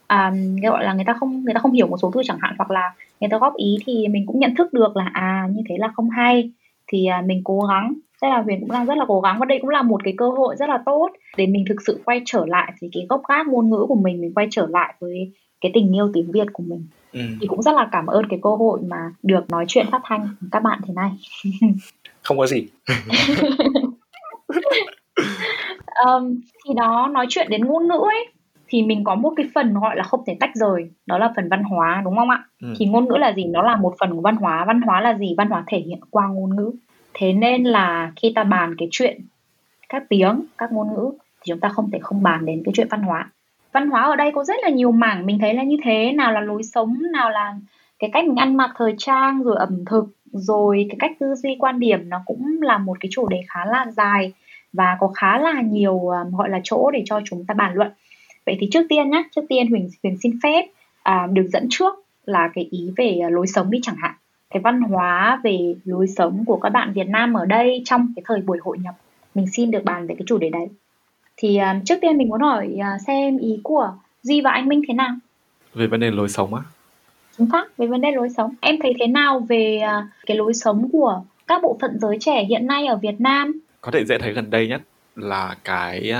[0.09, 2.55] um, gọi là người ta không người ta không hiểu một số từ chẳng hạn
[2.59, 5.63] hoặc là người ta góp ý thì mình cũng nhận thức được là à như
[5.69, 6.51] thế là không hay
[6.87, 9.47] thì à, mình cố gắng thế là huyền cũng đang rất là cố gắng và
[9.47, 12.23] đây cũng là một cái cơ hội rất là tốt để mình thực sự quay
[12.25, 15.33] trở lại thì cái gốc gác ngôn ngữ của mình mình quay trở lại với
[15.61, 16.87] cái tình yêu tiếng việt của mình.
[17.13, 17.21] Ừ.
[17.41, 20.29] thì cũng rất là cảm ơn cái cơ hội mà được nói chuyện phát thanh
[20.53, 21.11] các bạn thế này.
[22.23, 22.67] Không có gì.
[26.07, 28.29] Um, thì đó nói chuyện đến ngôn ngữ ấy
[28.69, 31.49] thì mình có một cái phần gọi là không thể tách rời đó là phần
[31.49, 32.45] văn hóa đúng không ạ?
[32.63, 32.75] Ừ.
[32.79, 33.45] thì ngôn ngữ là gì?
[33.45, 34.65] Nó là một phần của văn hóa.
[34.67, 35.35] Văn hóa là gì?
[35.39, 36.71] Văn hóa thể hiện qua ngôn ngữ
[37.19, 39.21] thế nên là khi ta bàn cái chuyện
[39.89, 42.89] các tiếng các ngôn ngữ thì chúng ta không thể không bàn đến cái chuyện
[42.91, 43.31] văn hóa.
[43.73, 46.13] Văn hóa ở đây có rất là nhiều mảng mình thấy là như thế.
[46.13, 47.55] Nào là lối sống nào là
[47.99, 51.57] cái cách mình ăn mặc thời trang rồi ẩm thực rồi cái cách tư duy
[51.59, 54.33] quan điểm nó cũng là một cái chủ đề khá là dài
[54.73, 57.93] và có khá là nhiều um, gọi là chỗ để cho chúng ta bàn luận.
[58.47, 60.67] Vậy thì trước tiên nhé trước tiên huỳnh huỳnh xin phép
[61.03, 64.15] à, được dẫn trước là cái ý về à, lối sống đi chẳng hạn
[64.51, 68.23] cái văn hóa về lối sống của các bạn Việt Nam ở đây trong cái
[68.27, 68.95] thời buổi hội nhập.
[69.35, 70.67] Mình xin được bàn về cái chủ đề đấy.
[71.37, 74.83] Thì à, trước tiên mình muốn hỏi à, xem ý của Duy và anh Minh
[74.89, 75.15] thế nào?
[75.75, 76.63] Về vấn đề lối sống á?
[77.39, 78.55] Chính xác về vấn đề lối sống.
[78.61, 82.45] Em thấy thế nào về à, cái lối sống của các bộ phận giới trẻ
[82.45, 83.61] hiện nay ở Việt Nam?
[83.81, 84.83] Có thể dễ thấy gần đây nhất
[85.17, 86.13] là cái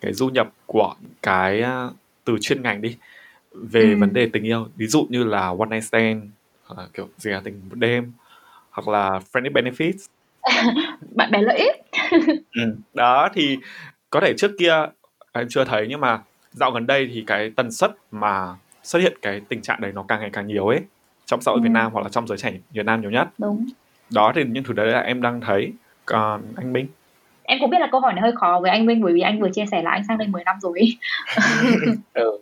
[0.00, 1.92] cái du nhập của cái uh,
[2.24, 2.96] từ chuyên ngành đi.
[3.52, 3.96] Về ừ.
[4.00, 4.66] vấn đề tình yêu.
[4.76, 6.22] Ví dụ như là one night stand
[6.74, 8.12] hoặc là kiểu gì là tình một đêm.
[8.70, 10.06] Hoặc là friendly benefits.
[11.16, 11.76] Bạn bè lợi ích.
[12.54, 12.76] Ừ.
[12.94, 13.58] đó thì
[14.10, 14.74] có thể trước kia
[15.32, 16.20] em chưa thấy nhưng mà
[16.52, 20.04] dạo gần đây thì cái tần suất mà xuất hiện cái tình trạng đấy nó
[20.08, 20.80] càng ngày càng nhiều ấy
[21.26, 21.62] trong xã hội ừ.
[21.62, 23.28] Việt Nam hoặc là trong giới trẻ Việt Nam nhiều nhất.
[23.38, 23.66] Đúng.
[24.10, 25.72] Đó thì những thứ đấy là em đang thấy.
[26.06, 26.86] Còn anh Minh?
[27.42, 29.40] Em cũng biết là câu hỏi này hơi khó với anh Minh bởi vì anh
[29.40, 30.80] vừa chia sẻ là anh sang đây 10 năm rồi.
[32.14, 32.38] Ừ.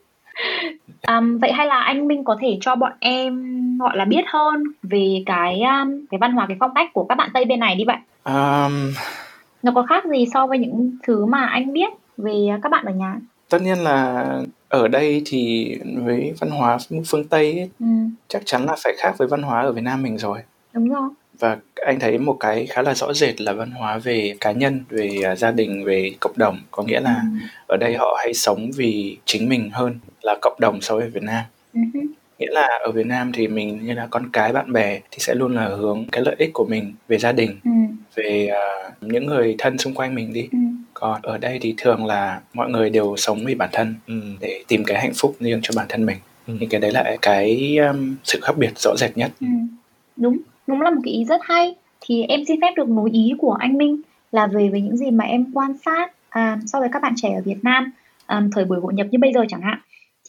[1.09, 3.35] um, vậy hay là anh Minh có thể cho bọn em
[3.81, 7.15] gọi là biết hơn về cái um, cái văn hóa cái phong cách của các
[7.15, 8.93] bạn Tây bên này đi vậy um...
[9.63, 12.93] nó có khác gì so với những thứ mà anh biết về các bạn ở
[12.93, 13.17] nhà?
[13.49, 14.27] Tất nhiên là
[14.69, 17.87] ở đây thì với văn hóa phương Tây ấy, ừ.
[18.29, 20.39] chắc chắn là phải khác với văn hóa ở Việt Nam mình rồi.
[20.73, 21.09] Đúng rồi.
[21.39, 24.85] Và anh thấy một cái khá là rõ rệt là văn hóa về cá nhân
[24.89, 26.59] về uh, gia đình về cộng đồng.
[26.71, 27.47] Có nghĩa là ừ.
[27.67, 31.23] ở đây họ hay sống vì chính mình hơn là cộng đồng so với Việt
[31.23, 31.45] Nam.
[31.75, 31.81] Ừ.
[32.41, 35.35] nghĩa là ở Việt Nam thì mình như là con cái bạn bè thì sẽ
[35.35, 37.71] luôn là hướng cái lợi ích của mình về gia đình ừ.
[38.15, 40.59] về uh, những người thân xung quanh mình đi ừ.
[40.95, 44.21] còn ở đây thì thường là mọi người đều sống vì bản thân ừ.
[44.41, 46.55] để tìm cái hạnh phúc riêng cho bản thân mình ừ.
[46.61, 49.47] thì cái đấy là cái um, sự khác biệt rõ rệt nhất ừ.
[50.17, 53.33] đúng đúng là một cái ý rất hay thì em xin phép được nối ý
[53.39, 54.01] của anh Minh
[54.33, 57.35] là về với những gì mà em quan sát à, so với các bạn trẻ
[57.35, 57.93] ở Việt Nam
[58.27, 59.79] à, thời buổi hội nhập như bây giờ chẳng hạn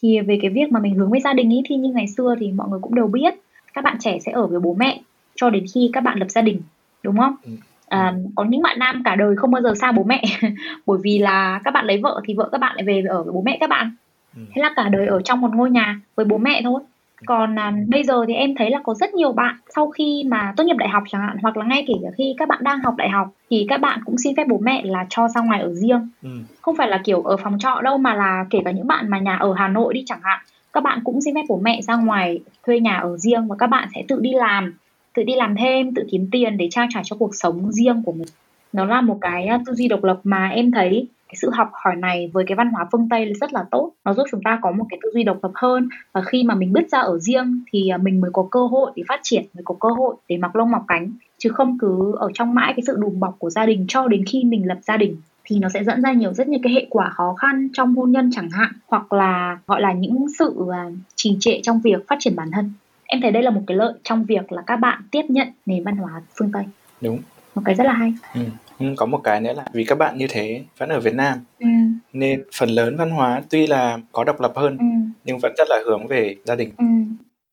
[0.02, 2.34] thì về cái việc mà mình hướng với gia đình ý thì như ngày xưa
[2.40, 3.34] thì mọi người cũng đều biết
[3.74, 5.00] các bạn trẻ sẽ ở với bố mẹ
[5.34, 6.60] cho đến khi các bạn lập gia đình
[7.02, 7.52] đúng không ừ.
[7.88, 10.22] à, có những bạn nam cả đời không bao giờ xa bố mẹ
[10.86, 13.32] bởi vì là các bạn lấy vợ thì vợ các bạn lại về ở với
[13.32, 13.94] bố mẹ các bạn
[14.36, 14.42] ừ.
[14.54, 16.82] thế là cả đời ở trong một ngôi nhà với bố mẹ thôi
[17.26, 20.52] còn à, bây giờ thì em thấy là có rất nhiều bạn sau khi mà
[20.56, 22.80] tốt nghiệp đại học chẳng hạn hoặc là ngay kể cả khi các bạn đang
[22.84, 25.60] học đại học thì các bạn cũng xin phép bố mẹ là cho ra ngoài
[25.60, 26.08] ở riêng.
[26.22, 26.28] Ừ.
[26.60, 29.18] không phải là kiểu ở phòng trọ đâu mà là kể cả những bạn mà
[29.18, 30.40] nhà ở hà nội đi chẳng hạn
[30.72, 33.66] các bạn cũng xin phép bố mẹ ra ngoài thuê nhà ở riêng và các
[33.66, 34.74] bạn sẽ tự đi làm
[35.14, 38.12] tự đi làm thêm tự kiếm tiền để trang trải cho cuộc sống riêng của
[38.12, 38.28] mình.
[38.72, 41.70] Nó là một cái à, tư duy độc lập mà em thấy cái sự học
[41.72, 43.92] hỏi này với cái văn hóa phương Tây rất là tốt.
[44.04, 45.88] Nó giúp chúng ta có một cái tư duy độc lập hơn.
[46.12, 48.90] Và khi mà mình bước ra ở riêng thì à, mình mới có cơ hội
[48.96, 51.12] để phát triển mới có cơ hội để mọc lông mọc cánh.
[51.38, 54.24] Chứ không cứ ở trong mãi cái sự đùm bọc của gia đình cho đến
[54.24, 56.86] khi mình lập gia đình thì nó sẽ dẫn ra nhiều rất nhiều cái hệ
[56.90, 60.90] quả khó khăn trong hôn nhân chẳng hạn hoặc là gọi là những sự à,
[61.14, 62.72] trì trệ trong việc phát triển bản thân.
[63.04, 65.84] Em thấy đây là một cái lợi trong việc là các bạn tiếp nhận nền
[65.84, 66.64] văn hóa phương tây.
[67.00, 67.18] Đúng.
[67.54, 68.14] Một cái rất là hay.
[68.34, 68.40] Ừ.
[68.78, 71.38] Ừ, có một cái nữa là vì các bạn như thế vẫn ở Việt Nam.
[71.58, 71.66] Ừ.
[72.12, 74.84] nên phần lớn văn hóa tuy là có độc lập hơn ừ.
[75.24, 76.70] nhưng vẫn rất là hướng về gia đình.
[76.78, 76.84] Ừ.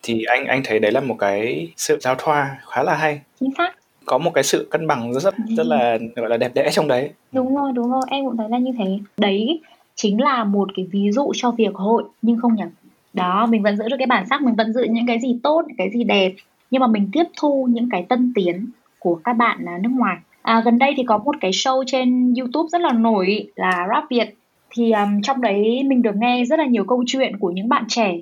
[0.03, 3.21] thì anh anh thấy đấy là một cái sự giao thoa khá là hay.
[3.39, 3.75] Chính xác.
[4.05, 5.55] Có một cái sự cân bằng rất rất, ừ.
[5.58, 7.10] rất là gọi là đẹp đẽ trong đấy.
[7.32, 8.01] Đúng rồi đúng rồi.
[8.08, 8.99] Em cũng thấy là như thế.
[9.17, 9.62] Đấy
[9.95, 12.69] chính là một cái ví dụ cho việc hội nhưng không nhầm
[13.13, 15.63] đó mình vẫn giữ được cái bản sắc mình vẫn giữ những cái gì tốt
[15.67, 16.34] những cái gì đẹp.
[16.71, 20.17] Nhưng mà mình tiếp thu những cái tân tiến của các bạn nước ngoài
[20.49, 24.03] À, gần đây thì có một cái show trên YouTube rất là nổi là Rap
[24.09, 24.35] Việt.
[24.69, 27.85] Thì um, trong đấy mình được nghe rất là nhiều câu chuyện của những bạn
[27.88, 28.15] trẻ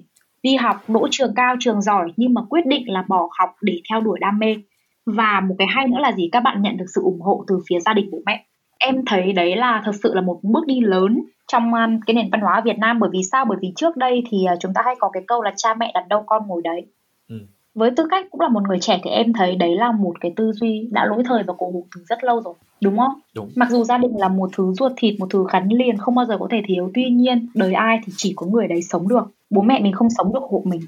[0.44, 3.82] đi học đỗ trường cao trường giỏi nhưng mà quyết định là bỏ học để
[3.90, 4.56] theo đuổi đam mê.
[5.06, 6.30] Và một cái hay nữa là gì?
[6.32, 8.46] Các bạn nhận được sự ủng hộ từ phía gia đình bố mẹ.
[8.80, 12.30] Em thấy đấy là thật sự là một bước đi lớn trong um, cái nền
[12.32, 13.00] văn hóa Việt Nam.
[13.00, 13.46] Bởi vì sao?
[13.46, 15.92] Bởi vì trước đây thì uh, chúng ta hay có cái câu là cha mẹ
[15.94, 16.86] đặt đâu con ngồi đấy
[17.30, 17.36] ừ
[17.78, 20.34] với tư cách cũng là một người trẻ thì em thấy đấy là một cái
[20.36, 23.13] tư duy đã lỗi thời và cổ hủ từ rất lâu rồi đúng không?
[23.36, 23.50] Đúng.
[23.56, 26.26] mặc dù gia đình là một thứ ruột thịt một thứ gắn liền không bao
[26.26, 26.92] giờ có thể thiếu.
[26.94, 29.32] Tuy nhiên đời ai thì chỉ có người đấy sống được.
[29.50, 30.82] Bố mẹ mình không sống được hộ mình.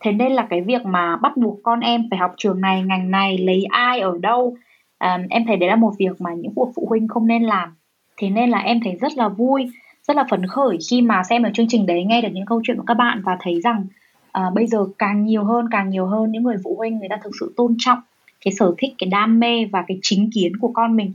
[0.00, 3.10] Thế nên là cái việc mà bắt buộc con em phải học trường này ngành
[3.10, 4.56] này lấy ai ở đâu
[4.98, 7.74] à, em thấy đấy là một việc mà những bậc phụ huynh không nên làm.
[8.16, 9.70] Thế nên là em thấy rất là vui
[10.08, 12.60] rất là phấn khởi khi mà xem ở chương trình đấy nghe được những câu
[12.64, 13.86] chuyện của các bạn và thấy rằng
[14.36, 17.16] à, bây giờ càng nhiều hơn càng nhiều hơn những người phụ huynh người ta
[17.24, 17.98] thực sự tôn trọng
[18.44, 21.12] cái sở thích cái đam mê và cái chính kiến của con mình.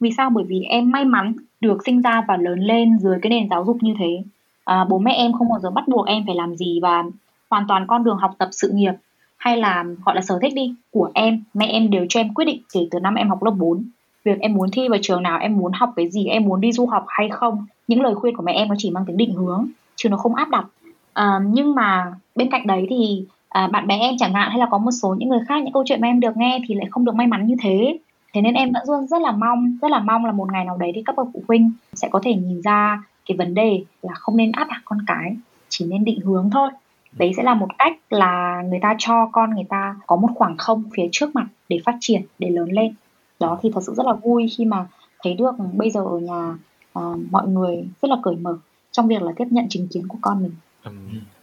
[0.00, 0.30] Vì sao?
[0.30, 3.64] Bởi vì em may mắn được sinh ra và lớn lên dưới cái nền giáo
[3.64, 4.22] dục như thế.
[4.64, 7.04] À, bố mẹ em không bao giờ bắt buộc em phải làm gì và
[7.50, 8.92] hoàn toàn con đường học tập sự nghiệp
[9.36, 12.44] hay là gọi là sở thích đi của em mẹ em đều cho em quyết
[12.44, 13.84] định kể từ năm em học lớp 4
[14.24, 16.72] việc em muốn thi vào trường nào em muốn học cái gì em muốn đi
[16.72, 19.34] du học hay không những lời khuyên của mẹ em nó chỉ mang tính định
[19.34, 20.66] hướng chứ nó không áp đặt
[21.14, 24.66] à, nhưng mà bên cạnh đấy thì à, bạn bè em chẳng hạn hay là
[24.70, 26.86] có một số những người khác những câu chuyện mà em được nghe thì lại
[26.90, 27.98] không được may mắn như thế.
[28.34, 30.76] Thế nên em vẫn luôn rất là mong rất là mong là một ngày nào
[30.76, 34.14] đấy thì các bậc phụ huynh sẽ có thể nhìn ra cái vấn đề là
[34.14, 35.36] không nên áp đặt con cái
[35.68, 36.70] chỉ nên định hướng thôi.
[37.18, 40.56] Đấy sẽ là một cách là người ta cho con người ta có một khoảng
[40.56, 42.94] không phía trước mặt để phát triển để lớn lên.
[43.40, 44.86] Đó thì thật sự rất là vui khi mà
[45.22, 46.54] thấy được bây giờ ở nhà
[46.98, 48.56] uh, mọi người rất là cởi mở
[48.92, 50.52] trong việc là tiếp nhận chứng kiến của con mình
[50.84, 50.94] um,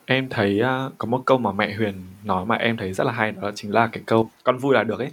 [0.06, 3.12] em thấy uh, có một câu mà mẹ Huyền nói mà em thấy rất là
[3.12, 5.12] hay đó chính là cái câu con vui là được ấy.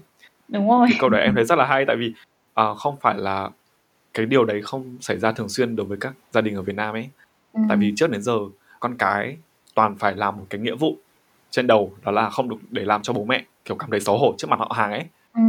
[0.49, 0.87] Đúng rồi.
[0.91, 2.13] Thì câu đấy em thấy rất là hay tại vì
[2.61, 3.51] uh, không phải là
[4.15, 6.77] cái điều đấy không xảy ra thường xuyên đối với các gia đình ở Việt
[6.77, 7.09] Nam ấy.
[7.53, 7.61] Ừ.
[7.69, 8.39] tại vì trước đến giờ
[8.81, 9.37] con cái
[9.75, 10.97] toàn phải làm một cái nghĩa vụ
[11.51, 14.19] trên đầu đó là không được để làm cho bố mẹ kiểu cảm thấy xấu
[14.19, 15.05] hổ trước mặt họ hàng ấy.
[15.35, 15.41] Ừ.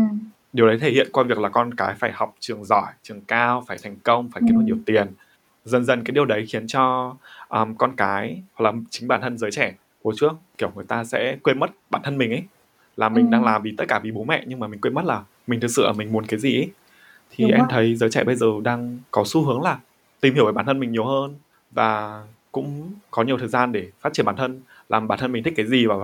[0.54, 3.64] điều đấy thể hiện qua việc là con cái phải học trường giỏi trường cao
[3.68, 4.66] phải thành công phải kiếm được ừ.
[4.66, 5.08] nhiều tiền
[5.66, 7.16] dần dần cái điều đấy khiến cho
[7.50, 11.04] um, con cái hoặc là chính bản thân giới trẻ hồi trước kiểu người ta
[11.04, 12.44] sẽ quên mất bản thân mình ấy
[12.98, 13.32] là mình ừ.
[13.32, 15.60] đang làm vì tất cả vì bố mẹ nhưng mà mình quên mất là mình
[15.60, 16.70] thực sự là mình muốn cái gì ấy
[17.32, 17.68] thì Đúng em rồi.
[17.72, 19.80] thấy giới trẻ bây giờ đang có xu hướng là
[20.22, 21.36] tìm hiểu về bản thân mình nhiều hơn
[21.72, 25.44] và cũng có nhiều thời gian để phát triển bản thân làm bản thân mình
[25.44, 25.96] thích cái gì và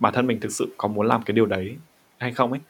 [0.00, 1.76] bản thân mình thực sự có muốn làm cái điều đấy
[2.18, 2.60] hay không ấy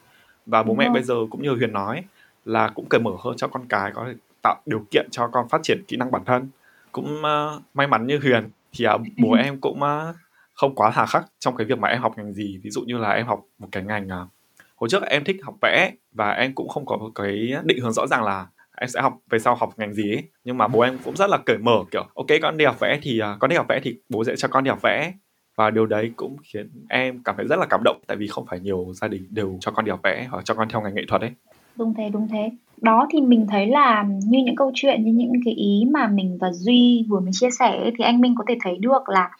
[0.46, 0.94] và bố Đúng mẹ rồi.
[0.94, 2.04] bây giờ cũng như huyền nói
[2.44, 5.48] là cũng cởi mở hơn cho con cái có thể tạo điều kiện cho con
[5.48, 6.48] phát triển kỹ năng bản thân.
[6.92, 10.16] Cũng uh, may mắn như huyền thì uh, bố em cũng uh,
[10.54, 12.60] không quá hà khắc trong cái việc mà em học ngành gì.
[12.62, 14.28] Ví dụ như là em học một cái ngành uh,
[14.76, 18.06] hồi trước em thích học vẽ và em cũng không có cái định hướng rõ
[18.06, 18.46] ràng là
[18.76, 20.22] em sẽ học về sau học ngành gì ấy.
[20.44, 22.98] Nhưng mà bố em cũng rất là cởi mở kiểu ok con đi học vẽ
[23.02, 25.12] thì uh, con đi học vẽ thì bố sẽ cho con đi học vẽ.
[25.56, 28.46] Và điều đấy cũng khiến em cảm thấy rất là cảm động tại vì không
[28.46, 30.94] phải nhiều gia đình đều cho con đi học vẽ hoặc cho con theo ngành
[30.94, 31.30] nghệ thuật ấy
[31.78, 32.50] đúng thế đúng thế.
[32.80, 36.38] Đó thì mình thấy là như những câu chuyện như những cái ý mà mình
[36.40, 39.30] và duy vừa mới chia sẻ thì anh minh có thể thấy được là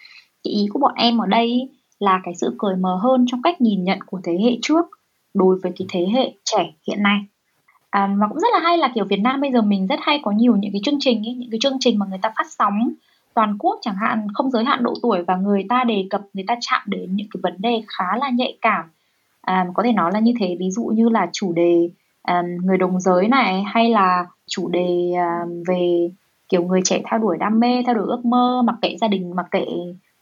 [0.45, 1.69] cái ý của bọn em ở đây
[2.01, 4.87] là cái sự cởi mở hơn trong cách nhìn nhận của thế hệ trước
[5.35, 7.19] đối với cái thế hệ trẻ hiện nay.
[7.91, 10.21] À, và cũng rất là hay là kiểu Việt Nam bây giờ mình rất hay
[10.23, 12.47] có nhiều những cái chương trình ấy, những cái chương trình mà người ta phát
[12.59, 12.93] sóng
[13.35, 16.45] toàn quốc chẳng hạn không giới hạn độ tuổi và người ta đề cập người
[16.47, 18.85] ta chạm đến những cái vấn đề khá là nhạy cảm.
[19.41, 21.89] À, có thể nói là như thế ví dụ như là chủ đề
[22.63, 25.13] người đồng giới này hay là chủ đề
[25.69, 26.11] về
[26.49, 29.37] kiểu người trẻ theo đuổi đam mê theo đuổi ước mơ mặc kệ gia đình
[29.37, 29.67] mặc kệ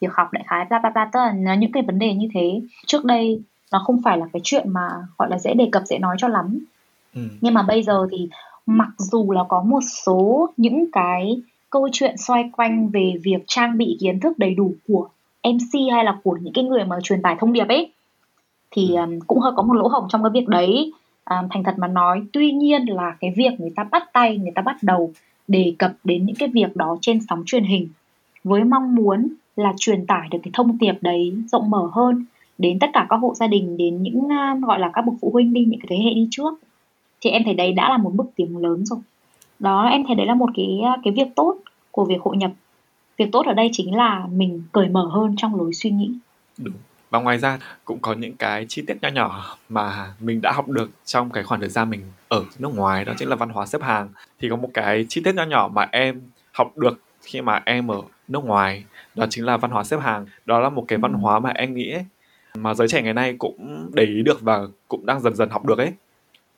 [0.00, 2.60] việc học đại khái bla bla bla tức là những cái vấn đề như thế.
[2.86, 4.88] Trước đây nó không phải là cái chuyện mà
[5.18, 6.58] gọi là dễ đề cập dễ nói cho lắm.
[7.14, 7.20] Ừ.
[7.40, 8.28] nhưng mà bây giờ thì
[8.66, 13.78] mặc dù là có một số những cái câu chuyện xoay quanh về việc trang
[13.78, 15.08] bị kiến thức đầy đủ của
[15.42, 17.92] MC hay là của những cái người mà truyền tải thông điệp ấy
[18.70, 20.92] thì um, cũng hơi có một lỗ hổng trong cái việc đấy
[21.30, 24.52] um, thành thật mà nói tuy nhiên là cái việc người ta bắt tay người
[24.54, 25.12] ta bắt đầu
[25.48, 27.88] đề cập đến những cái việc đó trên sóng truyền hình
[28.44, 32.24] với mong muốn là truyền tải được cái thông điệp đấy rộng mở hơn
[32.58, 35.30] đến tất cả các hộ gia đình đến những uh, gọi là các bậc phụ
[35.32, 36.54] huynh đi những cái thế hệ đi trước
[37.24, 38.98] thì em thấy đấy đã là một bước tiến lớn rồi.
[39.58, 41.56] Đó em thấy đấy là một cái à, cái việc tốt
[41.90, 42.50] của việc hội nhập.
[43.16, 46.10] Việc tốt ở đây chính là mình cởi mở hơn trong lối suy nghĩ.
[46.58, 46.74] Đúng
[47.14, 50.68] và ngoài ra cũng có những cái chi tiết nhỏ nhỏ mà mình đã học
[50.68, 53.66] được trong cái khoảng thời gian mình ở nước ngoài đó chính là văn hóa
[53.66, 54.08] xếp hàng.
[54.40, 56.20] Thì có một cái chi tiết nhỏ nhỏ mà em
[56.52, 60.26] học được khi mà em ở nước ngoài đó chính là văn hóa xếp hàng.
[60.44, 62.04] Đó là một cái văn hóa mà em nghĩ ấy,
[62.54, 65.64] mà giới trẻ ngày nay cũng để ý được và cũng đang dần dần học
[65.64, 65.92] được ấy.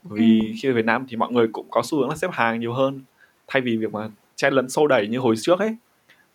[0.02, 0.46] Vì ừ.
[0.62, 2.72] khi ở Việt Nam thì mọi người cũng có xu hướng là xếp hàng nhiều
[2.72, 3.00] hơn
[3.46, 5.76] thay vì việc mà chen lấn xô đẩy như hồi trước ấy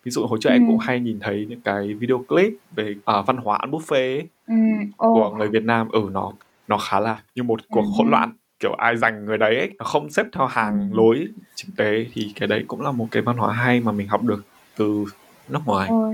[0.04, 0.52] ví dụ hồi trước ừ.
[0.52, 4.18] em cũng hay nhìn thấy những cái video clip về uh, văn hóa ăn buffet
[4.18, 4.54] ấy, ừ.
[4.84, 4.94] oh.
[4.96, 6.32] của người Việt Nam ở ừ, nó
[6.68, 7.90] nó khá là như một cuộc ừ.
[7.98, 10.96] hỗn loạn kiểu ai giành người đấy ấy, nó không xếp theo hàng ừ.
[10.96, 14.08] lối chỉnh tế thì cái đấy cũng là một cái văn hóa hay mà mình
[14.08, 14.44] học được
[14.76, 15.04] từ
[15.48, 16.12] nước ngoài ừ.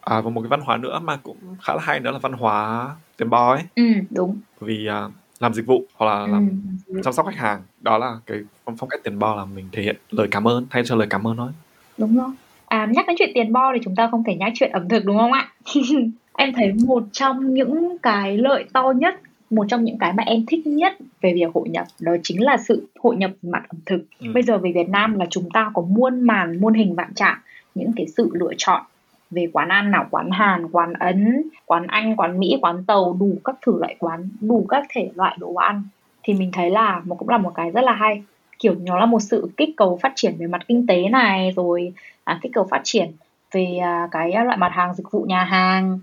[0.00, 2.32] à, và một cái văn hóa nữa mà cũng khá là hay nữa là văn
[2.32, 6.50] hóa tiền bo ấy ừ, đúng vì uh, làm dịch vụ hoặc là làm
[6.86, 7.00] ừ.
[7.04, 9.96] chăm sóc khách hàng đó là cái phong cách tiền bo là mình thể hiện
[10.10, 11.50] lời cảm ơn thay cho lời cảm ơn thôi
[11.98, 12.30] đúng rồi
[12.68, 15.04] à, nhắc đến chuyện tiền bo thì chúng ta không thể nhắc chuyện ẩm thực
[15.04, 15.48] đúng không ạ?
[16.36, 20.46] Em thấy một trong những cái lợi to nhất một trong những cái mà em
[20.46, 24.04] thích nhất về việc hội nhập đó chính là sự hội nhập mặt ẩm thực.
[24.20, 24.26] Ừ.
[24.34, 27.38] bây giờ về Việt Nam là chúng ta có muôn màn muôn hình vạn trạng
[27.74, 28.82] những cái sự lựa chọn
[29.30, 33.36] về quán ăn nào quán Hàn, quán Ấn, quán Anh, quán Mỹ, quán tàu đủ
[33.44, 35.82] các thử loại quán, đủ các thể loại đồ ăn.
[36.22, 38.22] Thì mình thấy là một cũng là một cái rất là hay.
[38.58, 41.92] Kiểu nó là một sự kích cầu phát triển về mặt kinh tế này rồi
[42.28, 43.12] à, kích cầu phát triển
[43.52, 45.98] về à, cái loại mặt hàng dịch vụ nhà hàng.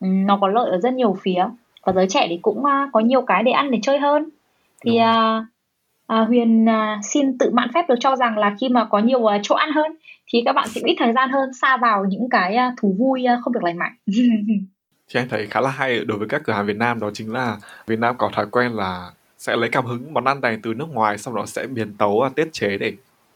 [0.00, 1.46] Ừ, nó có lợi ở rất nhiều phía.
[1.84, 4.28] Và giới trẻ thì cũng à, có nhiều cái để ăn để chơi hơn.
[4.84, 5.46] Thì à,
[6.06, 9.26] à, Huyền à, xin tự mạn phép được cho rằng là khi mà có nhiều
[9.26, 9.92] à, chỗ ăn hơn
[10.32, 13.24] thì các bạn sẽ ít thời gian hơn xa vào những cái à, thú vui
[13.24, 13.92] à, không được lành mạnh.
[15.08, 17.32] Thì anh thấy khá là hay đối với các cửa hàng Việt Nam đó chính
[17.32, 17.56] là
[17.86, 20.88] Việt Nam có thói quen là sẽ lấy cảm hứng món ăn này từ nước
[20.88, 22.92] ngoài xong đó sẽ biến tấu và tiết chế để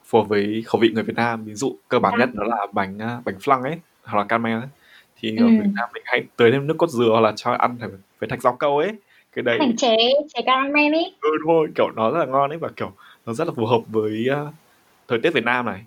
[0.06, 1.44] phù hợp với khẩu vị người Việt Nam.
[1.44, 4.58] Ví dụ cơ bản nhất đó là bánh à, bánh flan ấy hoặc là caramel
[4.58, 4.68] ấy.
[5.20, 5.44] Thì ừ.
[5.44, 7.76] ở Việt Nam mình hay tưới thêm nước cốt dừa hoặc là cho ăn
[8.18, 8.92] với thạch rau câu ấy.
[9.32, 9.96] Cái đấy thành chế
[10.34, 11.14] chế caramel ấy.
[11.20, 12.92] Ừ thôi kiểu nó rất là ngon ấy và kiểu
[13.26, 14.54] nó rất là phù hợp với uh,
[15.08, 15.84] thời tiết Việt Nam này.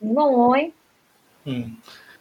[0.00, 0.70] Đúng rồi.
[1.44, 1.52] Ừ.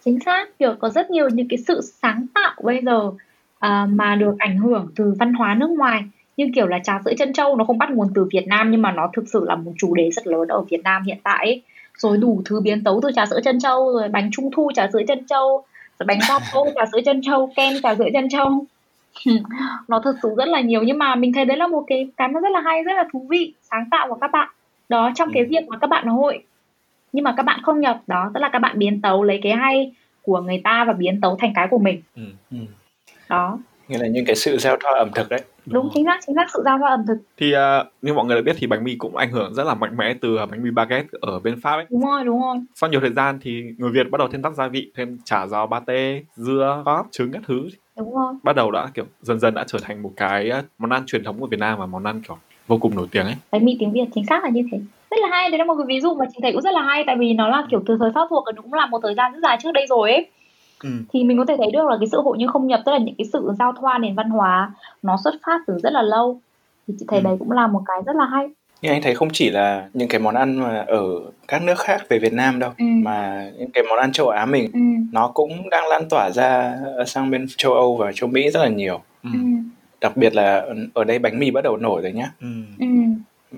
[0.06, 4.16] chính xác kiểu có rất nhiều những cái sự sáng tạo bây giờ uh, mà
[4.16, 6.04] được ảnh hưởng từ văn hóa nước ngoài
[6.38, 8.82] như kiểu là trà sữa chân trâu nó không bắt nguồn từ Việt Nam nhưng
[8.82, 11.46] mà nó thực sự là một chủ đề rất lớn ở Việt Nam hiện tại
[11.46, 11.62] ấy.
[11.98, 14.88] rồi đủ thứ biến tấu từ trà sữa chân trâu rồi bánh trung thu trà
[14.94, 15.64] sữa chân trâu
[16.00, 18.66] rồi bánh gato trà sữa chân trâu kem trà sữa chân trâu
[19.88, 22.28] nó thực sự rất là nhiều nhưng mà mình thấy đấy là một cái cái
[22.28, 24.50] nó rất là hay rất là thú vị sáng tạo của các bạn
[24.90, 25.48] đó trong cái ừ.
[25.50, 26.44] việc mà các bạn hội
[27.12, 29.54] nhưng mà các bạn không nhập đó tức là các bạn biến tấu lấy cái
[29.54, 32.24] hay của người ta và biến tấu thành cái của mình ừ.
[32.52, 32.58] Ừ.
[33.30, 36.36] đó nghĩa là những cái sự giao thoa ẩm thực đấy đúng chính xác chính
[36.36, 37.18] xác sự giao thoa ẩm thực.
[37.38, 39.74] Thì uh, như mọi người đã biết thì bánh mì cũng ảnh hưởng rất là
[39.74, 41.86] mạnh mẽ từ bánh mì baguette ở bên pháp ấy.
[41.90, 42.58] Đúng rồi đúng rồi.
[42.76, 45.48] Sau nhiều thời gian thì người việt bắt đầu thêm tác gia vị thêm chả
[45.48, 47.70] giò pate dưa bắp trứng các thứ.
[47.98, 48.34] Đúng rồi.
[48.44, 51.40] Bắt đầu đã kiểu dần dần đã trở thành một cái món ăn truyền thống
[51.40, 53.36] của việt nam và món ăn kiểu vô cùng nổi tiếng ấy.
[53.52, 54.80] Bánh mì tiếng việt chính xác là như thế.
[55.12, 56.82] Rất là hay đấy là một cái ví dụ mà chị thấy cũng rất là
[56.82, 59.34] hay tại vì nó là kiểu từ thời pháp thuộc cũng là một thời gian
[59.34, 60.28] rất dài trước đây rồi ấy
[60.84, 60.90] Ừ.
[61.14, 62.98] thì mình có thể thấy được là cái sự hội như không nhập tức là
[62.98, 66.40] những cái sự giao thoa nền văn hóa nó xuất phát từ rất là lâu
[66.88, 67.24] thì chị thấy ừ.
[67.24, 68.48] đấy cũng là một cái rất là hay
[68.82, 71.04] nhưng anh thấy không chỉ là những cái món ăn mà ở
[71.48, 72.86] các nước khác về Việt Nam đâu ừ.
[72.86, 74.80] mà những cái món ăn châu Á mình ừ.
[75.12, 78.70] nó cũng đang lan tỏa ra sang bên châu Âu và châu Mỹ rất là
[78.70, 79.30] nhiều ừ.
[79.34, 79.40] ừ.
[80.02, 82.48] đặc biệt là ở đây bánh mì bắt đầu nổi rồi nhá ừ.
[82.80, 82.86] Ừ.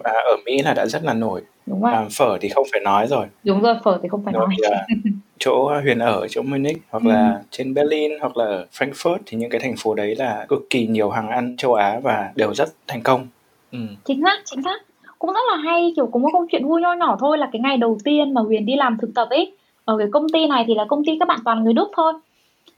[0.03, 1.93] Và ở Mỹ là đã rất là nổi đúng rồi.
[1.93, 4.79] À, phở thì không phải nói rồi đúng rồi phở thì không phải rồi nói
[5.39, 7.09] chỗ Huyền ở chỗ Munich hoặc ừ.
[7.09, 10.87] là trên Berlin hoặc là Frankfurt thì những cái thành phố đấy là cực kỳ
[10.87, 13.27] nhiều hàng ăn châu Á và đều rất thành công.
[13.71, 13.79] Ừ.
[14.05, 14.81] Chính xác, chính xác.
[15.19, 17.61] Cũng rất là hay kiểu có một câu chuyện vui nho nhỏ thôi là cái
[17.61, 19.53] ngày đầu tiên mà Huyền đi làm thực tập ấy
[19.85, 22.13] ở cái công ty này thì là công ty các bạn toàn người Đức thôi.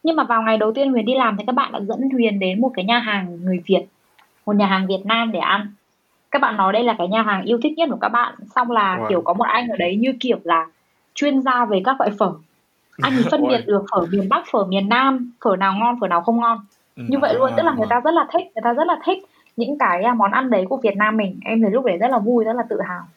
[0.04, 2.40] Nhưng mà vào ngày đầu tiên Huyền đi làm thì các bạn đã dẫn Huyền
[2.40, 3.86] đến một cái nhà hàng người Việt,
[4.46, 5.74] một nhà hàng Việt Nam để ăn.
[6.32, 8.36] Các bạn nói đây là cái nhà hàng yêu thích nhất của các bạn.
[8.56, 9.10] Xong là wow.
[9.10, 10.68] kiểu có một anh ở đấy như kiểu là
[11.16, 12.32] chuyên gia về các loại phở.
[13.02, 16.08] Anh ấy phân biệt được phở miền Bắc phở miền Nam phở nào ngon phở
[16.08, 16.60] nào không ngon.
[16.96, 19.00] Ừ, như vậy luôn tức là người ta rất là thích người ta rất là
[19.06, 19.18] thích
[19.58, 21.40] những cái à, món ăn đấy của Việt Nam mình.
[21.46, 23.08] Em thấy lúc đấy rất là vui rất là tự hào.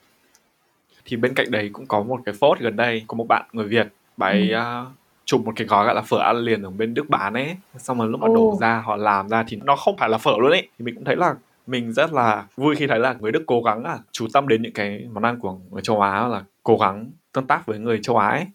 [1.04, 3.66] Thì bên cạnh đấy cũng có một cái phốt gần đây có một bạn người
[3.66, 4.58] Việt bà ấy ừ.
[4.58, 4.88] uh,
[5.24, 7.56] chụp một cái gói gọi là phở ăn liền ở bên Đức bán ấy.
[7.78, 10.32] Xong rồi lúc mà đổ ra họ làm ra thì nó không phải là phở
[10.38, 10.68] luôn ấy.
[10.78, 11.34] Thì mình cũng thấy là
[11.66, 14.62] mình rất là vui khi thấy là người Đức cố gắng là chú tâm đến
[14.62, 18.00] những cái món ăn của người châu Á là cố gắng tương tác với người
[18.02, 18.46] châu Á ấy.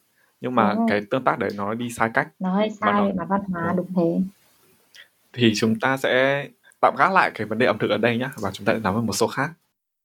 [0.42, 2.28] Nhưng mà cái tương tác đấy nó đi sai cách.
[2.40, 3.10] Nó sai mà, nó...
[3.18, 4.22] mà văn hóa đúng thế.
[5.34, 6.48] Thì chúng ta sẽ
[6.82, 8.80] tạm gác lại cái vấn đề ẩm thực ở đây nhá và chúng ta sẽ
[8.80, 9.50] nói về một số khác.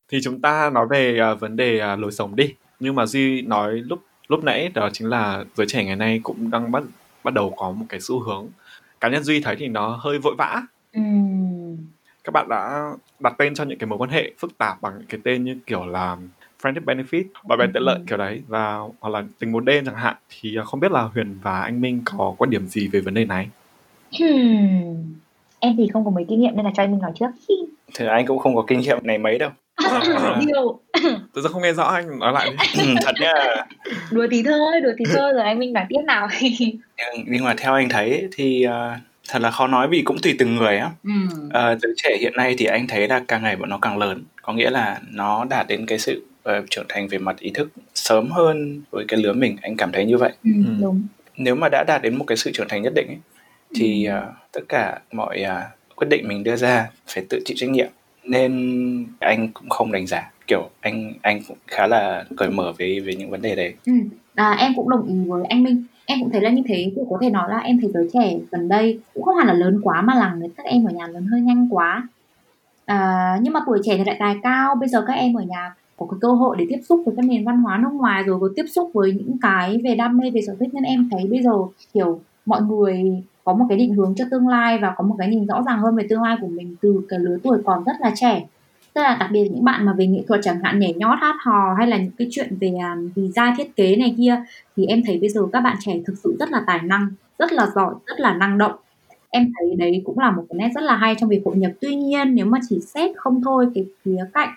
[0.08, 2.54] Thì chúng ta nói về uh, vấn đề uh, lối sống đi.
[2.80, 6.50] Nhưng mà duy nói lúc lúc nãy đó chính là giới trẻ ngày nay cũng
[6.50, 6.82] đang bắt
[7.24, 8.48] bắt đầu có một cái xu hướng.
[9.00, 10.62] Cá nhân duy thấy thì nó hơi vội vã.
[10.92, 11.00] Ừ.
[12.24, 15.06] các bạn đã đặt tên cho những cái mối quan hệ phức tạp bằng những
[15.08, 16.16] cái tên như kiểu là
[16.62, 19.94] friendship benefit bạn bè tiện lợi kiểu đấy và hoặc là tình một đêm chẳng
[19.94, 23.00] hạn thì à, không biết là Huyền và anh Minh có quan điểm gì về
[23.00, 23.48] vấn đề này?
[24.18, 25.14] Hmm.
[25.61, 27.54] Em thì không có mấy kinh nghiệm nên là cho anh Minh nói trước.
[27.94, 29.50] Thì anh cũng không có kinh nghiệm này mấy đâu.
[30.46, 30.80] Điều.
[31.35, 32.82] Tôi không nghe rõ anh nói lại đi.
[32.82, 33.32] Ừ, thật nha.
[34.11, 36.28] Đùa tí thôi, đùa tí thôi rồi anh Minh nói tiếp nào.
[37.26, 38.72] nhưng mà theo anh thấy thì uh,
[39.28, 40.90] thật là khó nói vì cũng tùy từng người á.
[41.04, 41.11] Ừ.
[41.46, 44.22] Uh, giới trẻ hiện nay thì anh thấy là càng ngày bọn nó càng lớn,
[44.42, 47.68] có nghĩa là nó đạt đến cái sự uh, trưởng thành về mặt ý thức
[47.94, 49.56] sớm hơn với cái lứa mình.
[49.62, 50.32] Anh cảm thấy như vậy.
[50.44, 50.72] Ừ, ừ.
[50.80, 51.02] đúng.
[51.37, 53.18] Nếu mà đã đạt đến một cái sự trưởng thành nhất định ấy,
[53.74, 57.70] thì uh, tất cả mọi uh, quyết định mình đưa ra phải tự chịu trách
[57.70, 57.88] nhiệm.
[58.24, 60.30] Nên anh cũng không đánh giá.
[60.46, 63.74] Kiểu anh anh cũng khá là cởi mở với với những vấn đề đấy.
[63.87, 63.92] Ừ.
[64.35, 67.10] à, em cũng đồng ý với anh Minh em cũng thấy là như thế cũng
[67.10, 69.80] có thể nói là em thấy giới trẻ gần đây cũng không hẳn là lớn
[69.82, 72.08] quá mà là các em ở nhà lớn hơi nhanh quá.
[72.84, 74.74] À, nhưng mà tuổi trẻ thì lại tài cao.
[74.74, 77.24] Bây giờ các em ở nhà có cái cơ hội để tiếp xúc với các
[77.24, 80.30] nền văn hóa nước ngoài rồi có tiếp xúc với những cái về đam mê
[80.30, 80.74] về sở thích.
[80.74, 81.52] Nên em thấy bây giờ
[81.94, 85.28] kiểu mọi người có một cái định hướng cho tương lai và có một cái
[85.28, 87.92] nhìn rõ ràng hơn về tương lai của mình từ cái lứa tuổi còn rất
[88.00, 88.44] là trẻ
[88.94, 91.37] tức là đặc biệt những bạn mà về nghệ thuật chẳng hạn nhảy nhót hát
[91.44, 94.42] hò hay là những cái chuyện về à, um, design thiết kế này kia
[94.76, 97.52] thì em thấy bây giờ các bạn trẻ thực sự rất là tài năng rất
[97.52, 98.72] là giỏi rất là năng động.
[99.31, 101.72] Em thấy đấy cũng là một cái nét rất là hay trong việc hội nhập.
[101.80, 104.49] Tuy nhiên nếu mà chỉ xét không thôi cái khía cạnh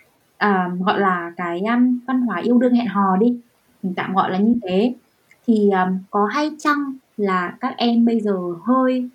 [0.46, 3.36] uh, gọi là cái um, văn hóa yêu đương hẹn hò đi
[3.84, 4.94] mình tạm gọi là như thế
[5.48, 9.10] thì um, có hay chăng là các em bây giờ hơi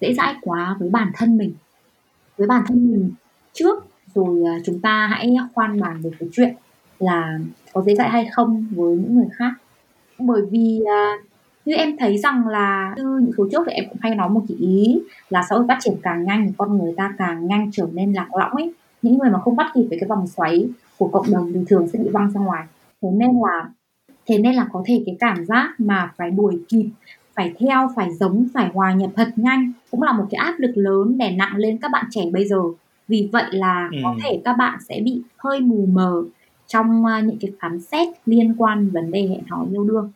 [0.00, 1.54] dễ dãi quá với bản thân mình
[2.36, 3.10] với bản thân mình
[3.52, 3.87] trước?
[4.18, 6.54] Rồi uh, chúng ta hãy khoan bàn về cái chuyện
[6.98, 7.38] là
[7.72, 9.52] có dễ dãi hay không với những người khác.
[10.18, 11.24] Bởi vì uh,
[11.64, 14.42] như em thấy rằng là như những số trước thì em cũng hay nói một
[14.48, 17.70] cái ý là xã hội phát triển càng nhanh thì con người ta càng nhanh
[17.72, 18.72] trở nên lạc lõng ấy.
[19.02, 21.88] Những người mà không bắt kịp với cái vòng xoáy của cộng đồng thì thường
[21.92, 22.64] sẽ bị văng ra ngoài.
[23.02, 23.70] Thế nên là
[24.26, 26.86] thế nên là có thể cái cảm giác mà phải đuổi kịp
[27.34, 30.72] phải theo phải giống phải hòa nhập thật nhanh cũng là một cái áp lực
[30.74, 32.60] lớn đè nặng lên các bạn trẻ bây giờ
[33.08, 33.98] vì vậy là ừ.
[34.04, 36.22] có thể các bạn sẽ bị hơi mù mờ
[36.66, 40.12] trong uh, những cái phán xét liên quan vấn đề hẹn hò yêu đương.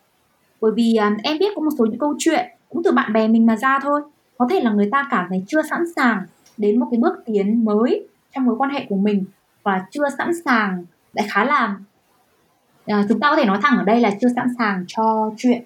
[0.61, 3.27] Bởi vì uh, em biết có một số những câu chuyện cũng từ bạn bè
[3.27, 4.01] mình mà ra thôi.
[4.37, 6.23] Có thể là người ta cảm thấy chưa sẵn sàng
[6.57, 9.25] đến một cái bước tiến mới trong mối quan hệ của mình
[9.63, 11.77] và chưa sẵn sàng đại khá là
[12.85, 15.63] à, chúng ta có thể nói thẳng ở đây là chưa sẵn sàng cho chuyện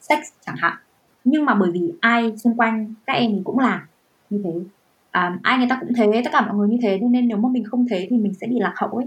[0.00, 0.76] sex chẳng hạn.
[1.24, 3.86] Nhưng mà bởi vì ai xung quanh các em cũng là
[4.30, 4.50] như thế
[5.10, 7.48] à, ai người ta cũng thế tất cả mọi người như thế nên nếu mà
[7.48, 9.06] mình không thế thì mình sẽ bị lạc hậu ấy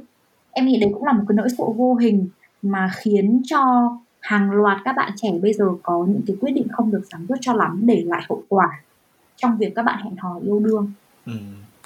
[0.51, 2.27] em nghĩ đấy cũng là một cái nỗi sợ vô hình
[2.61, 6.67] mà khiến cho hàng loạt các bạn trẻ bây giờ có những cái quyết định
[6.71, 8.81] không được sáng suốt cho lắm để lại hậu quả
[9.35, 10.91] trong việc các bạn hẹn hò yêu đương
[11.25, 11.33] ừ.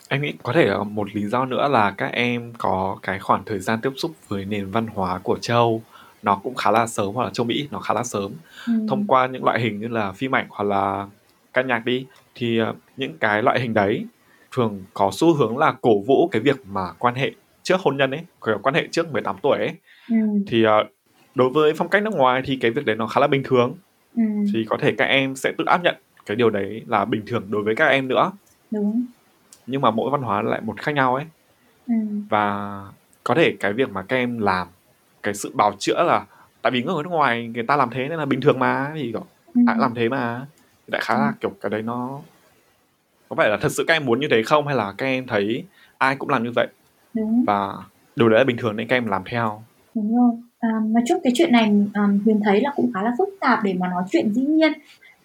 [0.09, 3.59] Em nghĩ có thể một lý do nữa là các em có cái khoảng thời
[3.59, 5.81] gian tiếp xúc với nền văn hóa của châu
[6.23, 8.31] nó cũng khá là sớm hoặc là châu Mỹ nó khá là sớm
[8.67, 8.73] ừ.
[8.89, 11.07] thông qua những loại hình như là phim ảnh hoặc là
[11.55, 14.05] ca nhạc đi thì uh, những cái loại hình đấy
[14.51, 17.31] thường có xu hướng là cổ vũ cái việc mà quan hệ
[17.63, 19.71] trước hôn nhân ấy, kiểu quan hệ trước 18 tuổi ấy.
[20.09, 20.15] Ừ.
[20.47, 20.71] Thì uh,
[21.35, 23.75] đối với phong cách nước ngoài thì cái việc đấy nó khá là bình thường.
[24.15, 24.23] Ừ.
[24.53, 25.95] Thì có thể các em sẽ tự áp nhận
[26.25, 28.31] cái điều đấy là bình thường đối với các em nữa.
[28.71, 29.05] Đúng
[29.67, 31.25] nhưng mà mỗi văn hóa lại một khác nhau ấy
[31.87, 31.93] ừ.
[32.29, 32.81] và
[33.23, 34.67] có thể cái việc mà các em làm
[35.23, 36.25] cái sự bào chữa là
[36.61, 39.13] tại vì người nước ngoài người ta làm thế nên là bình thường mà thì
[39.53, 39.61] ừ.
[39.67, 40.45] ai làm thế mà
[40.87, 41.33] đại khá là ừ.
[41.41, 42.19] kiểu cái đấy nó
[43.29, 45.27] có phải là thật sự các em muốn như thế không hay là các em
[45.27, 45.63] thấy
[45.97, 46.67] ai cũng làm như vậy
[47.13, 47.43] Đúng.
[47.47, 47.73] và
[48.15, 49.63] điều đấy là bình thường nên các em làm theo
[49.95, 50.31] Đúng rồi.
[50.59, 53.63] À, nói chung cái chuyện này um, Huyền thấy là cũng khá là phức tạp
[53.63, 54.73] để mà nói chuyện dĩ nhiên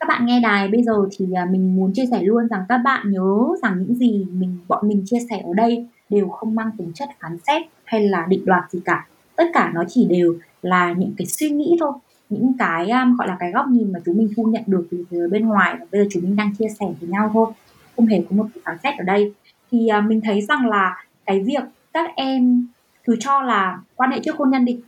[0.00, 2.78] các bạn nghe đài bây giờ thì à, mình muốn chia sẻ luôn rằng các
[2.78, 6.70] bạn nhớ rằng những gì mình bọn mình chia sẻ ở đây đều không mang
[6.78, 9.06] tính chất phán xét hay là định đoạt gì cả
[9.36, 11.92] tất cả nó chỉ đều là những cái suy nghĩ thôi
[12.30, 15.28] những cái um, gọi là cái góc nhìn mà chúng mình thu nhận được từ
[15.28, 17.52] bên ngoài và bây giờ chúng mình đang chia sẻ với nhau thôi
[17.96, 19.32] không hề có một phán xét ở đây.
[19.70, 21.62] Thì uh, mình thấy rằng là cái việc
[21.92, 22.66] các em
[23.04, 24.80] cứ cho là quan hệ trước hôn nhân đi.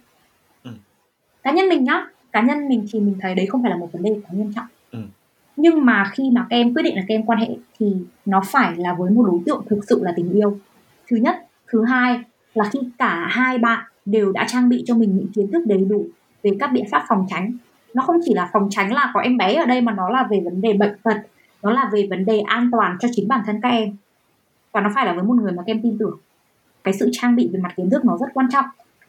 [0.64, 0.70] Ừ.
[1.42, 3.88] cá nhân mình nhá cá nhân mình thì mình thấy đấy không phải là một
[3.92, 4.66] vấn đề quá nghiêm trọng.
[5.56, 8.42] Nhưng mà khi mà các em quyết định là các em quan hệ thì nó
[8.46, 10.58] phải là với một đối tượng thực sự là tình yêu.
[11.10, 11.46] Thứ nhất.
[11.66, 12.20] Thứ hai
[12.54, 15.84] là khi cả hai bạn đều đã trang bị cho mình những kiến thức đầy
[15.84, 16.06] đủ
[16.42, 17.52] về các biện pháp phòng tránh.
[17.94, 20.26] Nó không chỉ là phòng tránh là có em bé ở đây mà nó là
[20.30, 21.16] về vấn đề bệnh tật
[21.62, 23.96] nó là về vấn đề an toàn cho chính bản thân các em.
[24.72, 26.18] Và nó phải là với một người mà các em tin tưởng.
[26.84, 28.64] Cái sự trang bị về mặt kiến thức nó rất quan trọng.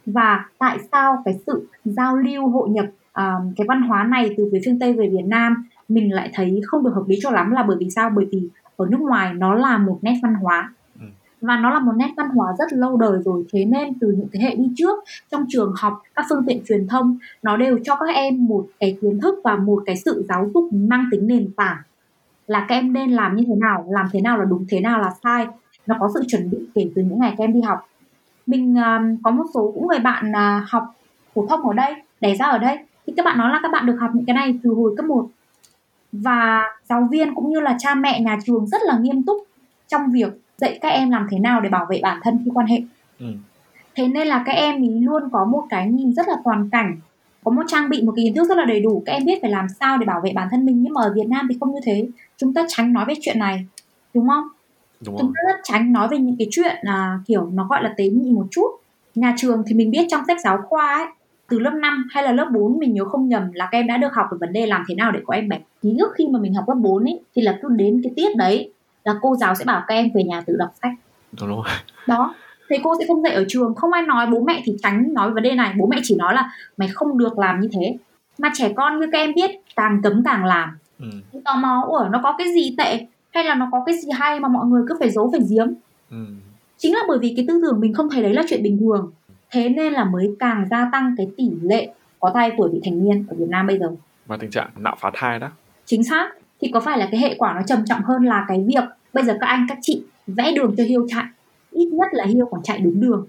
[0.06, 4.50] Và tại sao cái sự giao lưu hội nhập uh, cái văn hóa này từ
[4.52, 7.52] phía phương tây về việt nam mình lại thấy không được hợp lý cho lắm
[7.52, 8.10] là bởi vì sao?
[8.16, 10.74] Bởi vì ở nước ngoài nó là một nét văn hóa
[11.44, 14.28] và nó là một nét văn hóa rất lâu đời rồi thế nên từ những
[14.34, 17.96] thế hệ đi trước trong trường học các phương tiện truyền thông nó đều cho
[17.96, 21.50] các em một cái kiến thức và một cái sự giáo dục mang tính nền
[21.58, 21.78] tảng.
[22.48, 25.00] Là các em nên làm như thế nào làm thế nào là đúng thế nào
[25.00, 25.48] là sai
[25.88, 27.80] nó có sự chuẩn bị kể từ những ngày các em đi học.
[28.46, 30.84] Mình uh, có một số cũng người bạn uh, học
[31.36, 32.78] phổ thông ở đây đẻ ra ở đây
[33.08, 35.06] thì các bạn nói là các bạn được học những cái này từ hồi cấp
[35.06, 35.28] 1
[36.12, 39.38] và giáo viên cũng như là cha mẹ nhà trường rất là nghiêm túc
[39.88, 42.68] trong việc dạy các em làm thế nào để bảo vệ bản thân khi quan
[42.68, 42.82] hệ.
[43.20, 43.26] Ừ.
[43.96, 46.98] thế nên là các em ý luôn có một cái nhìn rất là toàn cảnh
[47.44, 49.04] có một trang bị một cái kiến thức rất là đầy đủ.
[49.06, 51.14] Các em biết phải làm sao để bảo vệ bản thân mình nhưng mà ở
[51.16, 52.08] Việt Nam thì không như thế.
[52.38, 53.66] Chúng ta tránh nói về chuyện này
[54.14, 54.44] đúng không?
[55.06, 57.94] Đúng chúng ta rất tránh nói về những cái chuyện là kiểu nó gọi là
[57.98, 58.68] tế nhị một chút.
[59.16, 61.06] Nhà trường thì mình biết trong sách giáo khoa ấy
[61.50, 63.98] từ lớp 5 hay là lớp 4 mình nhớ không nhầm là các em đã
[63.98, 65.60] được học về vấn đề làm thế nào để có em bé.
[65.82, 68.38] Ký ức khi mà mình học lớp 4 ấy thì là cứ đến cái tiết
[68.38, 68.72] đấy
[69.04, 70.92] là cô giáo sẽ bảo các em về nhà tự đọc sách.
[71.40, 71.66] Đúng rồi.
[72.08, 72.36] Đó
[72.70, 75.32] thầy cô sẽ không dạy ở trường không ai nói bố mẹ thì tránh nói
[75.32, 75.74] vấn đề này.
[75.78, 77.98] Bố mẹ chỉ nói là mày không được làm như thế.
[78.38, 80.78] Mà trẻ con như các em biết càng cấm càng làm.
[81.00, 81.06] Ừ.
[81.46, 83.06] tò mò ủa nó có cái gì tệ?
[83.32, 85.68] Hay là nó có cái gì hay mà mọi người cứ phải giấu phải giếm?
[86.12, 86.18] Ừ.
[86.78, 89.12] chính là bởi vì cái tư tưởng mình không thấy đấy là chuyện bình thường.
[89.52, 93.04] Thế nên là mới càng gia tăng cái tỷ lệ có thai tuổi vị thành
[93.04, 93.88] niên ở Việt Nam bây giờ.
[94.26, 95.48] Và tình trạng nạo phá thai đó.
[95.86, 96.30] Chính xác
[96.64, 98.84] thì có phải là cái hệ quả nó trầm trọng hơn là cái việc
[99.14, 101.24] bây giờ các anh, các chị vẽ đường cho hiêu chạy?
[101.72, 103.28] Ít nhất là hiêu còn chạy đúng đường,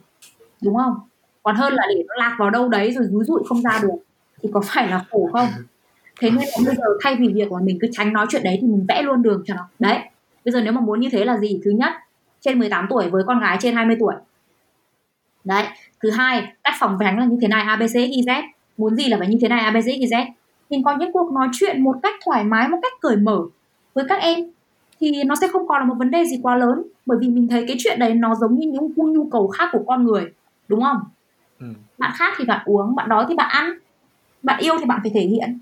[0.63, 0.95] đúng không?
[1.43, 3.95] Còn hơn là để nó lạc vào đâu đấy rồi rúi rụi không ra được,
[4.43, 5.49] thì có phải là khổ không?
[6.21, 8.59] Thế nên là bây giờ thay vì việc mà mình cứ tránh nói chuyện đấy
[8.61, 9.69] thì mình vẽ luôn đường cho nó.
[9.79, 9.99] Đấy,
[10.45, 11.61] bây giờ nếu mà muốn như thế là gì?
[11.65, 11.93] Thứ nhất,
[12.41, 14.15] trên 18 tuổi với con gái trên 20 tuổi.
[15.45, 15.65] Đấy,
[16.03, 18.43] thứ hai, cách phòng tránh là như thế này abc iz
[18.77, 20.25] muốn gì là phải như thế này abc iz
[20.75, 23.43] mình có những cuộc nói chuyện một cách thoải mái một cách cởi mở
[23.95, 24.39] với các em
[25.01, 27.49] thì nó sẽ không còn là một vấn đề gì quá lớn bởi vì mình
[27.49, 30.33] thấy cái chuyện đấy nó giống như những nhu cầu khác của con người
[30.69, 30.99] đúng không?
[31.61, 31.67] Ừ.
[31.99, 33.79] bạn khác thì bạn uống bạn đói thì bạn ăn
[34.43, 35.59] bạn yêu thì bạn phải thể hiện.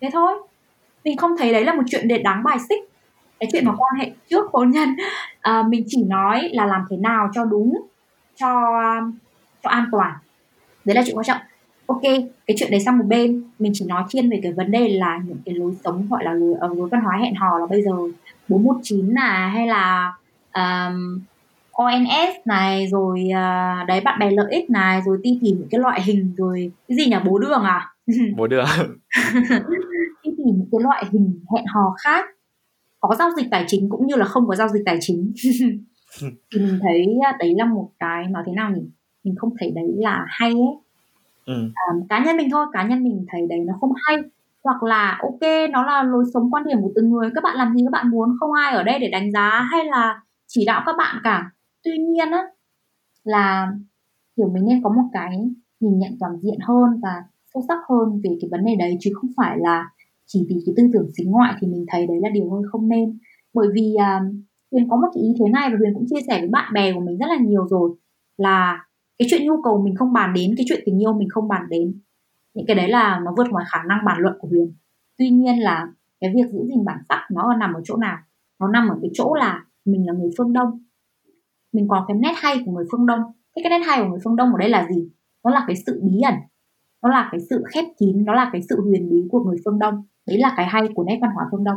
[0.00, 0.32] Thế thôi.
[1.04, 2.90] Mình không thấy đấy là một chuyện để đáng bài xích.
[3.40, 4.88] Cái chuyện mà quan hệ trước hôn nhân
[5.40, 7.82] à, mình chỉ nói là làm thế nào cho đúng
[8.36, 8.48] cho
[9.62, 10.12] cho an toàn.
[10.84, 11.40] Đấy là chuyện quan trọng
[11.86, 12.02] ok
[12.46, 13.44] cái chuyện đấy sang một bên.
[13.58, 16.32] Mình chỉ nói thiên về cái vấn đề là những cái lối sống gọi là
[16.32, 17.92] lối, uh, lối văn hóa hẹn hò là bây giờ
[18.48, 20.12] 419 này hay là
[20.54, 21.20] um,
[21.72, 25.80] ONS này rồi uh, đấy bạn bè lợi ích này rồi ti tìm những cái
[25.80, 27.16] loại hình rồi cái gì nhỉ?
[27.26, 27.94] Bố đường à?
[28.36, 28.66] Bố đường.
[30.24, 32.24] Đi tìm những cái loại hình hẹn hò khác.
[33.00, 35.32] Có giao dịch tài chính cũng như là không có giao dịch tài chính.
[36.20, 37.06] Thì mình thấy
[37.38, 38.82] đấy là một cái nói thế nào nhỉ?
[39.24, 40.83] Mình không thấy đấy là hay ấy
[41.46, 41.54] ừ.
[41.54, 44.16] um, cá nhân mình thôi cá nhân mình thấy đấy nó không hay.
[44.64, 47.74] Hoặc là ok nó là lối sống quan điểm của từng người các bạn làm
[47.74, 50.82] gì các bạn muốn không ai ở đây để đánh giá hay là chỉ đạo
[50.86, 51.50] các bạn cả.
[51.84, 52.42] Tuy nhiên á
[53.24, 53.72] là
[54.36, 55.38] kiểu mình nên có một cái
[55.80, 57.24] nhìn nhận toàn diện hơn và
[57.54, 59.90] sâu sắc hơn về cái vấn đề đấy chứ không phải là
[60.26, 62.88] chỉ vì cái tư tưởng xính ngoại thì mình thấy đấy là điều hơi không
[62.88, 63.18] nên.
[63.54, 64.20] Bởi vì à,
[64.72, 66.92] huyền có một cái ý thế này và huyền cũng chia sẻ với bạn bè
[66.92, 67.90] của mình rất là nhiều rồi
[68.36, 68.86] là
[69.18, 71.62] cái chuyện nhu cầu mình không bàn đến, cái chuyện tình yêu mình không bàn
[71.70, 72.00] đến,
[72.54, 74.74] những cái đấy là nó vượt ngoài khả năng bàn luận của huyền.
[75.18, 75.86] Tuy nhiên là
[76.20, 78.18] cái việc giữ gìn bản sắc nó nằm ở chỗ nào?
[78.60, 80.82] Nó nằm ở cái chỗ là mình là người phương đông.
[81.72, 83.20] Mình có cái nét hay của người phương đông.
[83.56, 85.08] Thế cái nét hay của người phương đông ở đây là gì?
[85.44, 86.34] Nó là cái sự bí ẩn.
[87.02, 88.24] Nó là cái sự khép kín.
[88.24, 90.02] Nó là cái sự huyền bí của người phương đông.
[90.26, 91.76] Đấy là cái hay của nét văn hóa phương đông.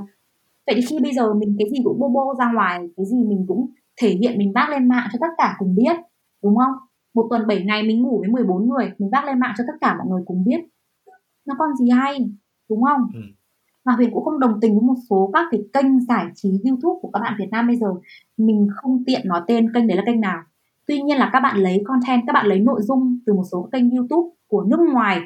[0.68, 3.24] Vậy thì khi bây giờ mình cái gì cũng bô bô ra ngoài, cái gì
[3.24, 3.72] mình cũng
[4.02, 5.96] thể hiện, mình vác lên mạng cho tất cả cùng biết,
[6.44, 6.87] đúng không?
[7.14, 9.74] Một tuần 7 ngày mình ngủ với 14 người mình vác lên mạng cho tất
[9.82, 10.60] cả mọi người cùng biết.
[11.46, 12.30] Nó còn gì hay
[12.70, 13.02] đúng không?
[13.14, 13.20] Ừ.
[13.86, 17.00] mà huyền cũng không đồng tình với một số các cái kênh giải trí youtube
[17.02, 17.88] của các bạn việt nam bây giờ.
[18.38, 20.44] Mình không tiện nói tên kênh đấy là kênh nào.
[20.88, 23.70] Tuy nhiên là các bạn lấy content các bạn lấy nội dung từ một số
[23.72, 25.22] kênh youtube của nước ngoài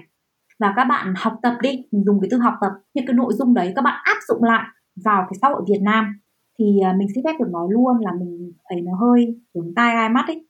[0.62, 3.34] và các bạn học tập đi mình dùng cái từ học tập những cái nội
[3.34, 6.06] dung đấy các bạn áp dụng lại vào cái xã hội Việt Nam
[6.60, 9.96] thì à, mình xin phép được nói luôn là mình thấy nó hơi hướng tai
[9.96, 10.46] gai mắt ấy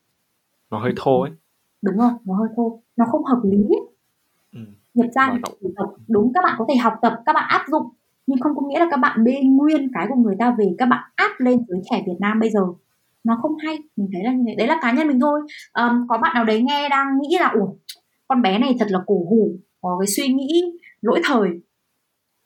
[0.72, 1.32] nó hơi thô ấy.
[1.82, 2.82] Đúng rồi nó hơi thô.
[2.98, 3.82] Nó không hợp lý ấy.
[4.54, 4.60] Ừ.
[4.94, 5.38] nhập ra
[6.08, 7.88] đúng các bạn có thể học tập các bạn áp dụng.
[8.28, 10.86] Nhưng không có nghĩa là các bạn bê nguyên cái của người ta về các
[10.86, 12.62] bạn áp lên giới trẻ Việt Nam bây giờ.
[13.24, 13.78] Nó không hay.
[13.96, 14.56] Mình thấy là như thế.
[14.56, 15.42] Đấy là cá nhân mình thôi.
[15.74, 17.68] Um, có bạn nào đấy nghe đang nghĩ là ủa
[18.28, 19.52] con bé này thật là cổ hủ
[19.82, 20.64] có cái suy nghĩ
[21.02, 21.50] lỗi thời.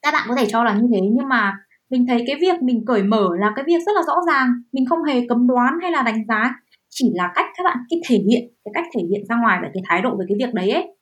[0.02, 1.00] Các bạn có thể cho là như thế.
[1.02, 1.54] Nhưng mà
[1.90, 4.50] mình thấy cái việc mình cởi mở là cái việc rất là rõ ràng.
[4.72, 6.56] Mình không hề cấm đoán hay là đánh giá
[6.98, 9.70] chỉ là cách các bạn cái thể hiện cái cách thể hiện ra ngoài và
[9.74, 10.98] cái thái độ về cái việc đấy ấy.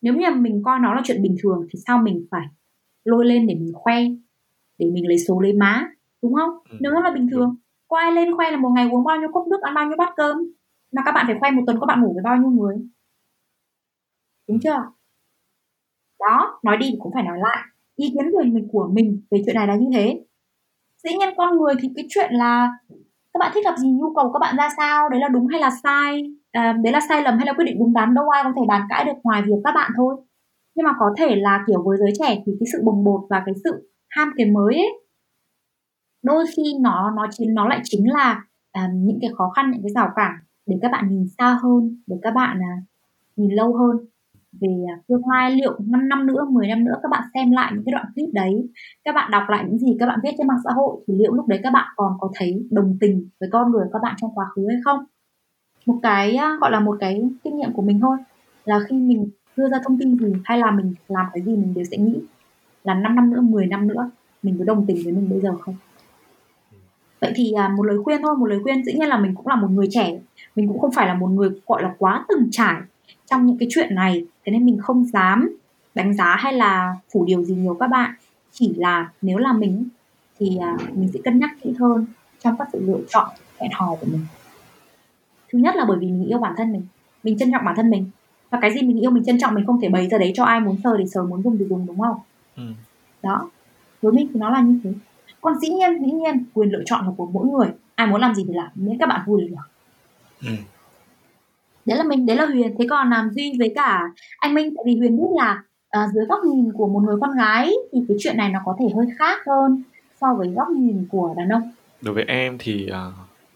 [0.00, 2.46] Nếu như mình coi nó là chuyện bình thường thì sao mình phải
[3.04, 4.02] lôi lên để mình khoe
[4.78, 5.88] để mình lấy số lấy má
[6.22, 6.50] đúng không?
[6.70, 6.76] Ừ.
[6.80, 7.56] nếu nó là bình thường
[7.88, 9.96] có ai lên khoe là một ngày uống bao nhiêu cốc nước ăn bao nhiêu
[9.96, 10.36] bát cơm
[10.92, 12.76] mà các bạn phải khoe một tuần các bạn ngủ với bao nhiêu người?
[14.48, 14.76] Đúng chưa?
[16.20, 17.58] Đó nói đi cũng phải nói lại.
[17.96, 20.24] Ý kiến của mình của mình về chuyện này là như thế.
[21.04, 22.70] Dĩ nhiên con người thì cái chuyện là
[23.36, 25.08] các bạn thích hợp gì nhu cầu các bạn ra sao?
[25.08, 26.22] Đấy là đúng hay là sai?
[26.52, 28.62] À, đấy là sai lầm hay là quyết định đúng đắn đâu ai có thể
[28.68, 30.16] bàn cãi được ngoài việc các bạn thôi.
[30.74, 33.42] Nhưng mà có thể là kiểu với giới trẻ thì cái sự bồng bột và
[33.46, 35.06] cái sự ham cái mới ấy
[36.22, 39.82] đôi khi nó nó chính nó lại chính là à, những cái khó khăn những
[39.82, 40.32] cái rào cản
[40.66, 42.74] để các bạn nhìn xa hơn để các bạn à,
[43.36, 43.96] nhìn lâu hơn
[44.60, 47.72] về à, tương lai liệu 5 năm nữa 10 năm nữa các bạn xem lại
[47.74, 48.68] những cái đoạn clip đấy,
[49.04, 51.32] các bạn đọc lại những gì các bạn viết trên mạng xã hội thì liệu
[51.32, 54.30] lúc đấy các bạn còn có thấy đồng tình với con người các bạn trong
[54.34, 54.98] quá khứ hay không?
[55.86, 58.16] Một cái à, gọi là một cái kinh nghiệm của mình thôi,
[58.64, 61.74] là khi mình đưa ra thông tin gì hay là mình làm cái gì mình
[61.74, 62.20] đều sẽ nghĩ
[62.84, 64.10] là 5 năm nữa 10 năm nữa
[64.42, 65.74] mình có đồng tình với mình bây giờ không?
[67.20, 69.46] Vậy thì à, một lời khuyên thôi, một lời khuyên dĩ nhiên là mình cũng
[69.46, 70.18] là một người trẻ,
[70.56, 72.80] mình cũng không phải là một người, gọi là, quá từng trải
[73.26, 74.24] trong những cái chuyện này.
[74.44, 75.56] Thế nên mình không dám
[75.94, 78.14] đánh giá hay là phủ điều gì nhiều các bạn.
[78.52, 79.88] Chỉ là nếu là mình
[80.38, 82.06] thì à, mình sẽ cân nhắc kỹ hơn
[82.40, 84.26] trong các sự lựa chọn hẹn hò của mình.
[85.52, 86.82] Thứ nhất là bởi vì mình yêu bản thân mình
[87.22, 88.10] mình trân trọng bản thân mình.
[88.50, 90.44] Và cái gì mình yêu mình trân trọng mình không thể bày ra đấy cho
[90.44, 92.16] ai muốn sờ thì sờ muốn dùng thì dùng đúng không?
[92.56, 92.62] Ừ.
[93.22, 93.50] đó.
[94.02, 94.92] Với mình thì nó là như thế.
[95.40, 97.68] Còn dĩ nhiên dĩ nhiên quyền lựa chọn là của mỗi người.
[97.94, 98.68] Ai muốn làm gì thì làm.
[98.74, 99.56] Miễn các bạn vui là được.
[100.48, 100.75] Ừ
[101.86, 102.74] đấy là mình đấy là huyền.
[102.78, 104.02] Thế còn làm duy với cả
[104.38, 105.62] anh minh tại vì huyền biết là
[105.98, 108.76] uh, dưới góc nhìn của một người con gái thì cái chuyện này nó có
[108.80, 109.82] thể hơi khác hơn
[110.20, 111.70] so với góc nhìn của đàn ông.
[112.02, 113.14] Đối với em thì uh,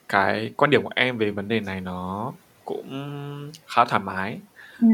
[0.08, 2.32] cái quan điểm của em về vấn đề này nó
[2.64, 2.88] cũng
[3.66, 4.38] khá thoải mái.
[4.80, 4.86] Ừ.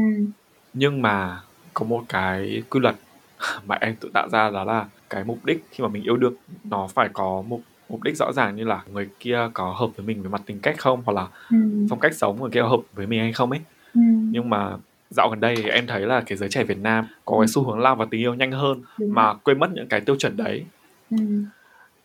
[0.73, 1.41] nhưng mà
[1.73, 2.95] có một cái quy luật
[3.67, 6.33] mà em tự tạo ra đó là cái mục đích khi mà mình yêu đương
[6.63, 7.59] nó phải có một
[7.89, 10.59] mục đích rõ ràng như là người kia có hợp với mình về mặt tình
[10.59, 11.57] cách không hoặc là ừ.
[11.89, 13.61] phong cách sống người kia có hợp với mình hay không ấy
[13.93, 14.01] ừ.
[14.31, 14.77] nhưng mà
[15.09, 17.47] dạo gần đây thì em thấy là cái giới trẻ Việt Nam có cái ừ.
[17.47, 20.15] xu hướng lao vào tình yêu nhanh hơn Đúng mà quên mất những cái tiêu
[20.15, 20.65] chuẩn đấy
[21.11, 21.17] ừ.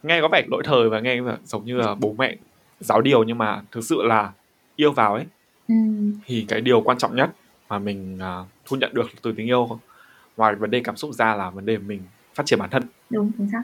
[0.03, 2.37] nghe có vẻ lỗi thời và nghe giống như là bố mẹ
[2.80, 4.33] giáo điều nhưng mà thực sự là
[4.76, 5.24] yêu vào ấy
[5.68, 5.74] ừ.
[6.24, 7.30] thì cái điều quan trọng nhất
[7.68, 9.78] mà mình uh, thu nhận được từ tình yêu
[10.37, 12.01] ngoài vấn đề cảm xúc ra là vấn đề mình
[12.35, 13.62] phát triển bản thân đúng chính xác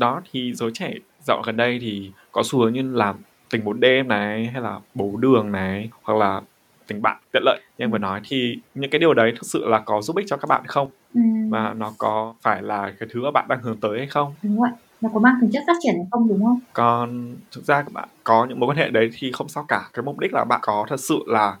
[0.00, 0.92] đó thì giới trẻ
[1.26, 3.16] dạo gần đây thì có xu hướng như làm
[3.50, 6.40] tình bốn đêm này hay là bố đường này hoặc là
[6.86, 8.20] tình bạn tiện lợi như em vừa nói.
[8.28, 10.88] Thì những cái điều đấy thực sự là có giúp ích cho các bạn không?
[11.14, 11.20] Ừ.
[11.50, 14.34] và nó có phải là cái thứ mà bạn đang hướng tới hay không?
[14.42, 14.70] Đúng vậy
[15.00, 16.60] nó có mang tính chất phát triển hay không đúng không?
[16.72, 19.88] Còn thực ra các bạn có những mối quan hệ đấy thì không sao cả.
[19.92, 21.56] Cái mục đích là bạn có thật sự là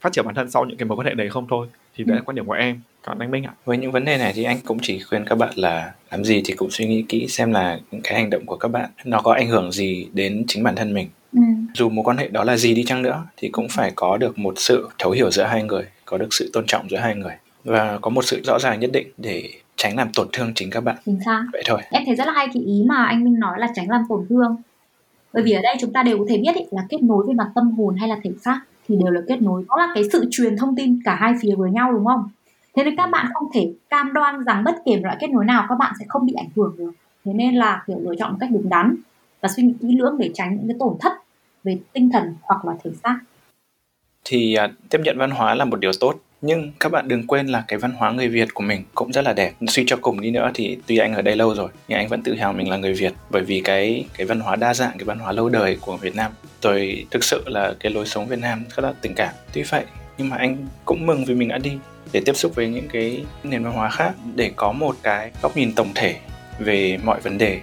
[0.00, 1.66] phát triển bản thân sau những cái mối quan hệ đấy không thôi
[1.96, 2.18] thì đấy ừ.
[2.18, 3.52] là quan điểm của em còn anh Minh ạ.
[3.64, 6.42] Với những vấn đề này thì anh cũng chỉ khuyên các bạn là làm gì
[6.44, 9.20] thì cũng suy nghĩ kỹ xem là những cái hành động của các bạn nó
[9.20, 11.08] có ảnh hưởng gì đến chính bản thân mình.
[11.32, 11.40] Ừ.
[11.74, 14.38] dù mối quan hệ đó là gì đi chăng nữa thì cũng phải có được
[14.38, 17.34] một sự thấu hiểu giữa hai người có được sự tôn trọng giữa hai người
[17.64, 20.80] và có một sự rõ ràng nhất định để tránh làm tổn thương chính các
[20.80, 20.96] bạn.
[21.06, 21.44] Chính xác.
[21.52, 21.80] Vậy thôi.
[21.90, 24.26] Em thấy rất là hay cái ý mà anh Minh nói là tránh làm tổn
[24.28, 24.56] thương.
[25.32, 27.34] Bởi vì ở đây chúng ta đều có thể biết ý, là kết nối về
[27.34, 29.64] mặt tâm hồn hay là thể xác thì đều là kết nối.
[29.68, 32.28] Đó là cái sự truyền thông tin cả hai phía với nhau đúng không?
[32.76, 35.66] Thế nên các bạn không thể cam đoan rằng bất kể loại kết nối nào
[35.68, 36.90] các bạn sẽ không bị ảnh hưởng được.
[37.24, 38.96] Thế nên là kiểu lựa chọn một cách đúng đắn
[39.40, 41.12] và suy nghĩ kỹ lưỡng để tránh những cái tổn thất
[41.64, 43.18] về tinh thần hoặc là thể xác.
[44.24, 47.46] Thì uh, tiếp nhận văn hóa là một điều tốt nhưng các bạn đừng quên
[47.46, 49.52] là cái văn hóa người Việt của mình cũng rất là đẹp.
[49.68, 52.22] Suy cho cùng đi nữa thì tuy anh ở đây lâu rồi, nhưng anh vẫn
[52.22, 53.12] tự hào mình là người Việt.
[53.30, 56.16] Bởi vì cái cái văn hóa đa dạng, cái văn hóa lâu đời của Việt
[56.16, 56.32] Nam.
[56.62, 59.34] Rồi thực sự là cái lối sống Việt Nam rất là tình cảm.
[59.52, 59.84] Tuy vậy,
[60.18, 61.72] nhưng mà anh cũng mừng vì mình đã đi
[62.12, 65.56] để tiếp xúc với những cái nền văn hóa khác, để có một cái góc
[65.56, 66.16] nhìn tổng thể
[66.58, 67.60] về mọi vấn đề.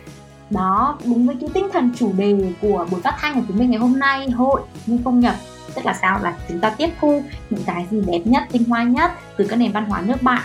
[0.50, 3.70] Đó, đúng với cái tinh thần chủ đề của buổi phát thanh của chúng mình
[3.70, 5.36] ngày hôm nay, hội nhưng không nhập
[5.76, 6.20] tức là sao?
[6.24, 9.56] Là chúng ta tiếp thu những cái gì đẹp nhất, tinh hoa nhất từ các
[9.56, 10.44] nền văn hóa nước bạn.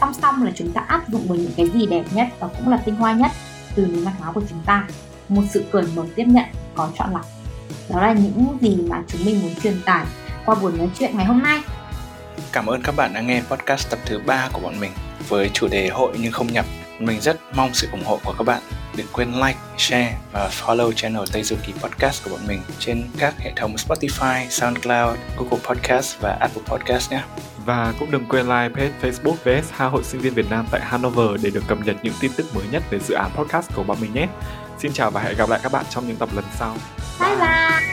[0.00, 2.68] Song song là chúng ta áp dụng vào những cái gì đẹp nhất và cũng
[2.68, 3.30] là tinh hoa nhất
[3.74, 4.84] từ nền văn hóa của chúng ta.
[5.28, 6.44] Một sự cởi mở tiếp nhận,
[6.74, 7.26] có chọn lọc.
[7.88, 10.04] Đó là những gì mà chúng mình muốn truyền tải
[10.44, 11.60] qua buổi nói chuyện ngày hôm nay.
[12.52, 14.92] Cảm ơn các bạn đã nghe podcast tập thứ 3 của bọn mình
[15.28, 16.66] với chủ đề hội nhưng không nhập.
[17.06, 18.62] Mình rất mong sự ủng hộ của các bạn.
[18.96, 23.04] Đừng quên like, share và follow channel Tây Du Ký Podcast của bọn mình trên
[23.18, 27.22] các hệ thống Spotify, SoundCloud, Google Podcast và Apple Podcast nhé.
[27.64, 30.80] Và cũng đừng quên like page Facebook VS Hà Hội Sinh viên Việt Nam tại
[30.84, 33.82] Hanover để được cập nhật những tin tức mới nhất về dự án podcast của
[33.82, 34.28] bọn mình nhé.
[34.78, 36.76] Xin chào và hẹn gặp lại các bạn trong những tập lần sau.
[37.20, 37.91] Bye bye!